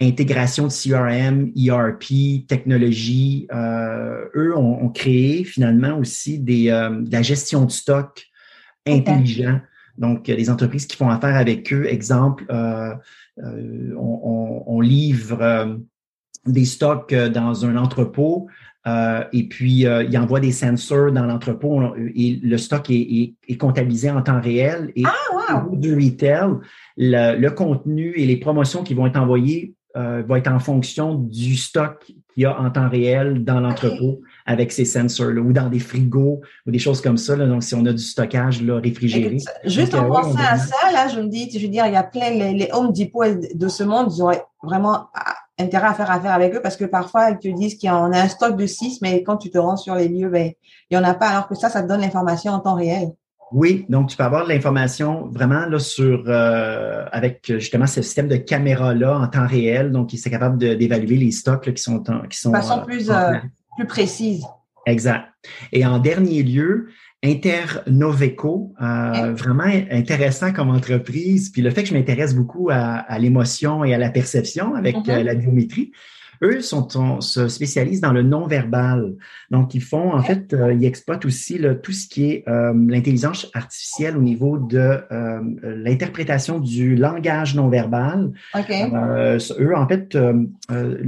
intégration 0.00 0.66
de 0.66 0.72
CRM, 0.72 1.52
ERP, 1.56 2.46
technologie, 2.46 3.46
eux 3.52 4.54
ont, 4.56 4.84
ont 4.84 4.88
créé 4.90 5.44
finalement 5.44 5.98
aussi 5.98 6.38
des, 6.38 6.66
de 6.68 7.12
la 7.12 7.22
gestion 7.22 7.64
de 7.66 7.70
stock 7.70 8.24
intelligent. 8.86 9.60
Donc, 9.98 10.28
les 10.28 10.50
entreprises 10.50 10.86
qui 10.86 10.96
font 10.96 11.08
affaire 11.10 11.36
avec 11.36 11.72
eux, 11.72 11.86
exemple, 11.86 12.44
on, 12.50 12.98
on- 13.96 14.62
on 14.66 14.80
livre 14.80 15.78
des 16.46 16.64
stocks 16.64 17.14
dans 17.14 17.64
un 17.66 17.76
entrepôt 17.76 18.48
euh, 18.86 19.24
et 19.32 19.44
puis 19.48 19.86
euh, 19.86 20.02
ils 20.04 20.16
envoient 20.18 20.40
des 20.40 20.52
sensors 20.52 21.10
dans 21.12 21.24
l'entrepôt 21.26 21.80
on- 21.80 21.94
et 21.96 22.38
le 22.42 22.56
stock 22.58 22.88
est, 22.90 22.94
est- 22.94 23.34
est 23.48 23.56
comptabilisé 23.56 24.10
en 24.10 24.22
temps 24.22 24.40
réel. 24.40 24.92
Et 24.96 25.02
Ah, 25.04 25.56
au 25.64 25.70
wow. 25.70 25.76
du 25.76 25.94
retail, 25.94 26.50
le, 26.96 27.36
le 27.38 27.50
contenu 27.50 28.12
et 28.16 28.26
les 28.26 28.36
promotions 28.36 28.82
qui 28.82 28.94
vont 28.94 29.06
être 29.06 29.18
envoyées 29.18 29.74
euh, 29.96 30.22
vont 30.26 30.36
être 30.36 30.52
en 30.52 30.58
fonction 30.58 31.14
du 31.14 31.56
stock 31.56 32.04
qu'il 32.04 32.42
y 32.42 32.44
a 32.44 32.60
en 32.60 32.70
temps 32.70 32.88
réel 32.90 33.44
dans 33.44 33.60
l'entrepôt 33.60 34.20
avec 34.44 34.70
ces 34.70 34.84
sensors-là 34.84 35.40
ou 35.40 35.54
dans 35.54 35.70
des 35.70 35.78
frigos 35.78 36.42
ou 36.66 36.70
des 36.70 36.78
choses 36.78 37.00
comme 37.00 37.16
ça. 37.16 37.34
là. 37.34 37.46
Donc, 37.46 37.62
si 37.62 37.74
on 37.74 37.86
a 37.86 37.92
du 37.94 38.02
stockage 38.02 38.60
là, 38.62 38.78
réfrigéré. 38.78 39.36
Écoute, 39.36 39.48
juste 39.64 39.94
en 39.94 40.04
euh, 40.04 40.08
pensant 40.08 40.38
à 40.38 40.58
ça, 40.58 40.76
là, 40.92 41.08
je 41.08 41.18
me 41.18 41.28
dis, 41.28 41.48
je 41.50 41.58
veux 41.64 41.72
dire, 41.72 41.86
il 41.86 41.94
y 41.94 41.96
a 41.96 42.02
plein, 42.02 42.28
les, 42.28 42.52
les 42.52 42.68
Home 42.74 42.92
Depot 42.92 43.24
de 43.54 43.68
ce 43.68 43.84
monde, 43.84 44.12
ils 44.14 44.20
auraient 44.22 44.44
vraiment 44.62 45.06
ah, 45.14 45.34
intérêt 45.58 45.86
à 45.86 45.94
faire 45.94 46.10
affaire 46.10 46.32
avec 46.32 46.54
eux 46.54 46.60
parce 46.62 46.76
que 46.76 46.84
parfois, 46.84 47.30
ils 47.30 47.38
te 47.38 47.48
disent 47.48 47.74
qu'il 47.76 47.86
y 47.86 47.90
a 47.90 47.96
un 47.96 48.28
stock 48.28 48.56
de 48.56 48.66
6, 48.66 49.00
mais 49.02 49.22
quand 49.22 49.36
tu 49.38 49.50
te 49.50 49.58
rends 49.58 49.76
sur 49.76 49.94
les 49.94 50.08
lieux, 50.08 50.28
ben, 50.28 50.52
il 50.90 50.98
n'y 50.98 51.02
en 51.04 51.08
a 51.08 51.14
pas, 51.14 51.28
alors 51.28 51.48
que 51.48 51.54
ça, 51.54 51.68
ça 51.68 51.82
te 51.82 51.88
donne 51.88 52.00
l'information 52.00 52.52
en 52.52 52.60
temps 52.60 52.74
réel. 52.74 53.08
Oui, 53.52 53.86
donc 53.88 54.08
tu 54.08 54.16
peux 54.16 54.24
avoir 54.24 54.44
de 54.44 54.48
l'information 54.48 55.28
vraiment 55.28 55.66
là 55.66 55.78
sur 55.78 56.24
euh, 56.26 57.04
avec 57.12 57.44
justement 57.46 57.86
ce 57.86 58.02
système 58.02 58.26
de 58.26 58.36
caméra 58.36 58.92
là 58.92 59.16
en 59.18 59.28
temps 59.28 59.46
réel, 59.46 59.92
donc 59.92 60.10
c'est 60.16 60.30
capable 60.30 60.58
de- 60.58 60.74
d'évaluer 60.74 61.16
les 61.16 61.30
stocks 61.30 61.64
là, 61.66 61.72
qui 61.72 61.80
sont 61.82 62.02
en- 62.10 62.22
qui 62.26 62.38
sont 62.40 62.50
De 62.50 62.56
façon 62.56 62.80
euh, 62.80 62.84
plus, 62.84 63.08
euh. 63.08 63.34
Plus 63.76 63.86
précise. 63.86 64.44
Exact. 64.84 65.26
Et 65.72 65.86
en 65.86 65.98
dernier 66.00 66.42
lieu, 66.42 66.88
Internoveco, 67.24 68.74
euh, 68.80 69.32
vraiment 69.34 69.64
intéressant 69.90 70.52
comme 70.52 70.70
entreprise. 70.70 71.50
Puis 71.50 71.62
le 71.62 71.70
fait 71.70 71.82
que 71.82 71.88
je 71.88 71.94
m'intéresse 71.94 72.34
beaucoup 72.34 72.68
à, 72.70 72.76
à 72.76 73.18
l'émotion 73.18 73.84
et 73.84 73.94
à 73.94 73.98
la 73.98 74.10
perception 74.10 74.74
avec 74.74 74.96
Mhm. 74.96 75.02
euh, 75.08 75.22
la 75.22 75.34
biométrie, 75.34 75.92
eux 76.42 76.60
sont, 76.60 76.86
on- 76.98 77.22
se 77.22 77.48
spécialisent 77.48 78.02
dans 78.02 78.12
le 78.12 78.22
non-verbal. 78.22 79.14
Donc, 79.50 79.74
ils 79.74 79.80
font, 79.82 80.12
en 80.12 80.22
fait, 80.22 80.52
euh, 80.52 80.74
ils 80.74 80.84
exploitent 80.84 81.24
aussi 81.24 81.58
tout 81.82 81.92
ce 81.92 82.06
qui 82.06 82.30
est 82.30 82.44
euh, 82.46 82.74
l'intelligence 82.88 83.50
artificielle 83.54 84.18
au 84.18 84.20
niveau 84.22 84.58
de 84.58 84.98
euh, 85.10 85.40
l'interprétation 85.62 86.60
du 86.60 86.94
langage 86.94 87.54
non-verbal. 87.54 88.32
OK. 88.54 88.70
Euh, 88.70 89.38
eux, 89.58 89.74
en 89.74 89.88
fait, 89.88 90.16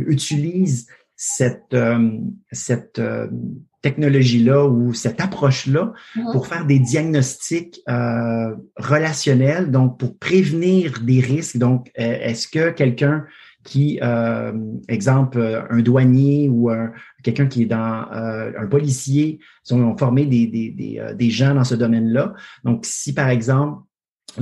utilisent 0.06 0.86
cette, 1.14 1.76
cette 2.52 3.00
technologie-là 3.88 4.60
ou 4.76 4.80
cette 5.04 5.20
approche-là 5.26 5.84
Mhm. 6.16 6.32
pour 6.32 6.44
faire 6.50 6.64
des 6.72 6.80
diagnostics 6.92 7.74
euh, 7.88 8.48
relationnels, 8.92 9.66
donc 9.76 9.88
pour 10.00 10.12
prévenir 10.28 10.84
des 11.10 11.20
risques. 11.32 11.58
Donc, 11.66 11.80
euh, 11.98 12.18
est-ce 12.28 12.46
que 12.54 12.64
quelqu'un 12.80 13.18
qui, 13.64 13.98
euh, 14.02 14.52
exemple, 14.98 15.38
un 15.76 15.80
douanier 15.88 16.48
ou 16.48 16.70
un- 16.70 16.90
quelqu'un 17.24 17.46
qui 17.52 17.58
est 17.64 17.70
dans 17.78 18.06
euh, 18.14 18.52
un 18.62 18.66
policier, 18.66 19.26
ils 19.68 19.74
ont 19.74 19.96
formé 20.04 20.22
des, 20.34 20.46
des, 20.46 20.68
des, 20.80 20.92
des 21.22 21.30
gens 21.38 21.54
dans 21.58 21.64
ce 21.72 21.74
domaine-là. 21.84 22.24
Donc, 22.64 22.78
si 22.84 23.12
par 23.20 23.28
exemple, 23.28 23.82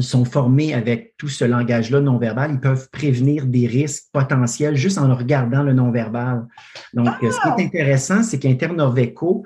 sont 0.03 0.25
formés 0.25 0.75
avec 0.75 1.15
tout 1.17 1.29
ce 1.29 1.45
langage-là 1.45 2.01
non-verbal, 2.01 2.53
ils 2.53 2.61
peuvent 2.61 2.89
prévenir 2.91 3.47
des 3.47 3.67
risques 3.67 4.05
potentiels 4.13 4.77
juste 4.77 4.99
en 4.99 5.15
regardant 5.15 5.63
le 5.63 5.73
non-verbal. 5.73 6.47
Donc, 6.95 7.09
ce 7.21 7.41
qui 7.41 7.63
est 7.63 7.67
intéressant, 7.67 8.23
c'est 8.23 8.39
qu'Internoveco 8.39 9.45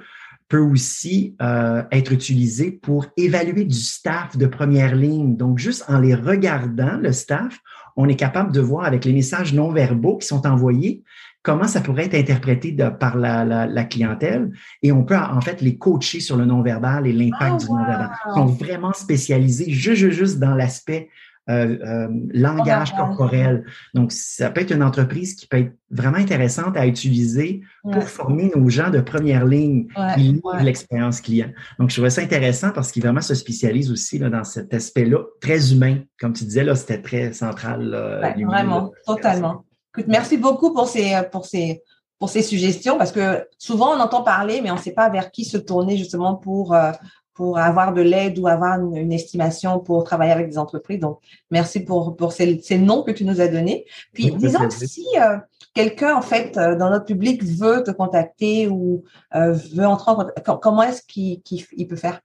peut 0.51 0.59
aussi 0.59 1.37
euh, 1.41 1.85
être 1.93 2.13
utilisé 2.13 2.73
pour 2.73 3.07
évaluer 3.17 3.65
du 3.65 3.77
staff 3.77 4.37
de 4.37 4.47
première 4.47 4.97
ligne. 4.97 5.37
Donc, 5.37 5.59
juste 5.59 5.85
en 5.89 6.01
les 6.01 6.15
regardant, 6.15 6.97
le 6.97 7.13
staff, 7.13 7.57
on 7.97 8.09
est 8.09 8.17
capable 8.17 8.53
de 8.53 8.61
voir 8.61 8.85
avec 8.85 9.05
les 9.05 9.13
messages 9.13 9.53
non-verbaux 9.53 10.19
qui 10.19 10.27
sont 10.27 10.47
envoyés 10.47 11.03
comment 11.43 11.67
ça 11.67 11.81
pourrait 11.81 12.05
être 12.05 12.15
interprété 12.15 12.73
de, 12.73 12.89
par 12.91 13.17
la, 13.17 13.45
la, 13.45 13.67
la, 13.67 13.85
clientèle 13.85 14.51
et 14.83 14.93
on 14.93 15.05
peut 15.05 15.17
en 15.17 15.41
fait 15.41 15.63
les 15.63 15.79
coacher 15.79 16.21
sur 16.21 16.37
le 16.37 16.45
non-verbal 16.45 17.07
et 17.07 17.13
l'impact 17.13 17.53
Oh, 17.55 17.59
du 17.59 17.71
non-verbal. 17.71 18.11
Ils 18.27 18.35
sont 18.35 18.47
vraiment 18.47 18.93
spécialisés 18.93 19.71
juste, 19.71 20.11
juste 20.11 20.39
dans 20.39 20.55
l'aspect 20.55 21.09
euh, 21.49 21.79
euh, 21.83 22.09
langage 22.33 22.95
corporel. 22.95 23.65
Donc, 23.95 24.13
ça 24.13 24.51
peut 24.51 24.61
être 24.61 24.73
une 24.73 24.83
entreprise 24.83 25.35
qui 25.35 25.47
peut 25.47 25.57
être 25.57 25.73
vraiment 25.91 26.19
intéressante 26.19 26.77
à 26.77 26.87
utiliser 26.87 27.63
pour 27.83 28.05
former 28.05 28.53
nos 28.55 28.69
gens 28.69 28.91
de 28.91 29.01
première 29.01 29.47
ligne 29.47 29.89
ouais, 29.97 30.15
qui 30.15 30.21
livrent 30.21 30.55
ouais. 30.55 30.63
l'expérience 30.63 31.21
client. 31.21 31.49
Donc, 31.79 31.91
je 31.91 31.97
trouvais 31.97 32.11
ça 32.11 32.21
intéressant 32.21 32.71
parce 32.71 32.93
qu'ils 32.93 33.03
vraiment 33.03 33.23
se 33.23 33.35
spécialisent 33.35 33.91
aussi 33.91 34.19
là, 34.19 34.29
dans 34.29 34.45
cet 34.45 34.73
aspect-là, 34.75 35.25
très 35.41 35.73
humain. 35.73 35.99
Comme 36.21 36.35
tu 36.35 36.45
disais, 36.45 36.63
là, 36.63 36.77
c'était 36.77 37.01
très 37.03 37.33
central. 37.33 37.83
Là, 37.83 38.35
vraiment, 38.47 38.93
totalement. 39.07 39.65
Écoute, 39.93 40.09
merci 40.09 40.37
beaucoup 40.37 40.73
pour 40.73 40.89
ces, 40.89 41.17
pour 41.33 41.47
ces, 41.47 41.83
pour 42.21 42.29
ces 42.29 42.43
suggestions 42.43 42.99
parce 42.99 43.11
que 43.11 43.45
souvent 43.59 43.97
on 43.97 43.99
entend 43.99 44.23
parler, 44.23 44.61
mais 44.61 44.71
on 44.71 44.77
ne 44.77 44.81
sait 44.81 44.93
pas 44.93 45.09
vers 45.09 45.33
qui 45.33 45.45
se 45.45 45.57
tourner 45.57 45.97
justement 45.97 46.37
pour, 46.37 46.75
euh, 46.75 46.93
pour 47.41 47.57
avoir 47.57 47.95
de 47.95 48.03
l'aide 48.03 48.39
ou 48.39 48.49
avoir 48.49 48.79
une, 48.79 48.95
une, 48.95 49.15
estimation 49.15 49.81
pour 49.81 50.05
travailler 50.05 50.31
avec 50.31 50.51
des 50.51 50.59
entreprises. 50.59 51.01
Donc, 51.01 51.21
merci 51.51 51.81
pour, 51.81 52.15
pour 52.15 52.33
ces, 52.33 52.61
ces 52.63 52.77
noms 52.77 53.03
que 53.03 53.13
tu 53.13 53.25
nous 53.25 53.41
as 53.41 53.49
donnés. 53.49 53.87
Puis, 54.13 54.31
disons 54.33 54.69
si 54.69 55.07
euh, 55.19 55.39
quelqu'un, 55.73 56.15
en 56.15 56.21
fait, 56.21 56.59
euh, 56.59 56.77
dans 56.77 56.91
notre 56.91 57.07
public 57.07 57.43
veut 57.43 57.83
te 57.83 57.93
contacter 57.93 58.69
ou 58.69 59.05
euh, 59.35 59.53
veut 59.75 59.87
entrer 59.87 60.11
en 60.11 60.17
contact, 60.17 60.47
comment 60.61 60.83
est-ce 60.83 61.01
qu'il 61.03 61.41
qu 61.41 61.65
il 61.75 61.89
peut 61.89 61.97
faire? 61.97 62.21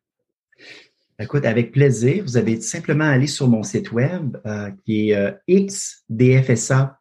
Écoute, 1.17 1.45
avec 1.45 1.71
plaisir. 1.71 2.21
Vous 2.25 2.35
avez 2.35 2.59
simplement 2.59 3.05
aller 3.05 3.27
sur 3.27 3.47
mon 3.47 3.63
site 3.63 3.93
web 3.93 4.35
qui 4.83 5.11
est 5.11 5.37
xdfsa.ca. 6.09 6.99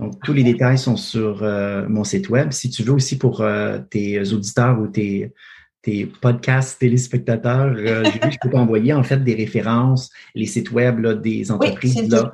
Donc, 0.00 0.14
tous 0.24 0.32
les 0.32 0.42
détails 0.42 0.78
sont 0.78 0.96
sur 0.96 1.44
mon 1.88 2.02
site 2.02 2.28
web. 2.30 2.50
Si 2.50 2.68
tu 2.68 2.82
veux 2.82 2.94
aussi 2.94 3.16
pour 3.16 3.44
tes 3.90 4.32
auditeurs 4.32 4.80
ou 4.80 4.88
tes, 4.88 5.32
tes 5.82 6.06
podcasts 6.06 6.78
téléspectateurs, 6.78 7.74
euh, 7.76 8.04
je 8.30 8.36
peux 8.40 8.50
t'envoyer 8.50 8.92
en 8.92 9.02
fait 9.02 9.22
des 9.22 9.34
références, 9.34 10.10
les 10.34 10.46
sites 10.46 10.70
web 10.70 11.04
des 11.22 11.50
entreprises 11.50 12.08
là, 12.10 12.32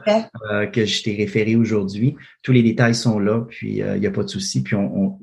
euh, 0.50 0.66
que 0.66 0.84
je 0.84 1.02
t'ai 1.02 1.14
référé 1.16 1.56
aujourd'hui. 1.56 2.16
Tous 2.42 2.52
les 2.52 2.62
détails 2.62 2.94
sont 2.94 3.18
là, 3.18 3.44
puis 3.48 3.78
il 3.78 4.00
n'y 4.00 4.06
a 4.06 4.10
pas 4.10 4.22
de 4.22 4.28
souci, 4.28 4.62
puis 4.62 4.76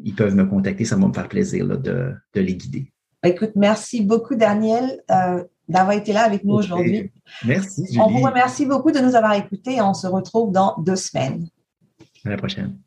ils 0.04 0.16
peuvent 0.16 0.36
me 0.36 0.46
contacter, 0.46 0.86
ça 0.86 0.96
va 0.96 1.08
me 1.08 1.14
faire 1.14 1.28
plaisir 1.28 1.66
de, 1.66 2.14
les 2.36 2.56
guider. 2.56 2.92
Écoute, 3.24 3.52
merci 3.56 4.02
beaucoup, 4.02 4.36
Daniel, 4.36 5.02
d'avoir 5.68 5.96
été 5.96 6.14
là 6.14 6.24
avec 6.24 6.44
nous 6.44 6.56
aujourd'hui. 6.56 7.12
Merci. 7.46 7.98
On 8.00 8.10
vous 8.10 8.22
remercie 8.22 8.66
beaucoup 8.66 8.92
de 8.92 9.00
nous 9.00 9.16
avoir 9.16 9.34
écoutés 9.34 9.76
et 9.76 9.82
on 9.82 9.94
se 9.94 10.08
retrouve 10.08 10.52
dans 10.52 10.76
deux 10.80 10.96
semaines. 10.96 11.48
À 12.26 12.30
la 12.30 12.38
prochaine. 12.38 12.78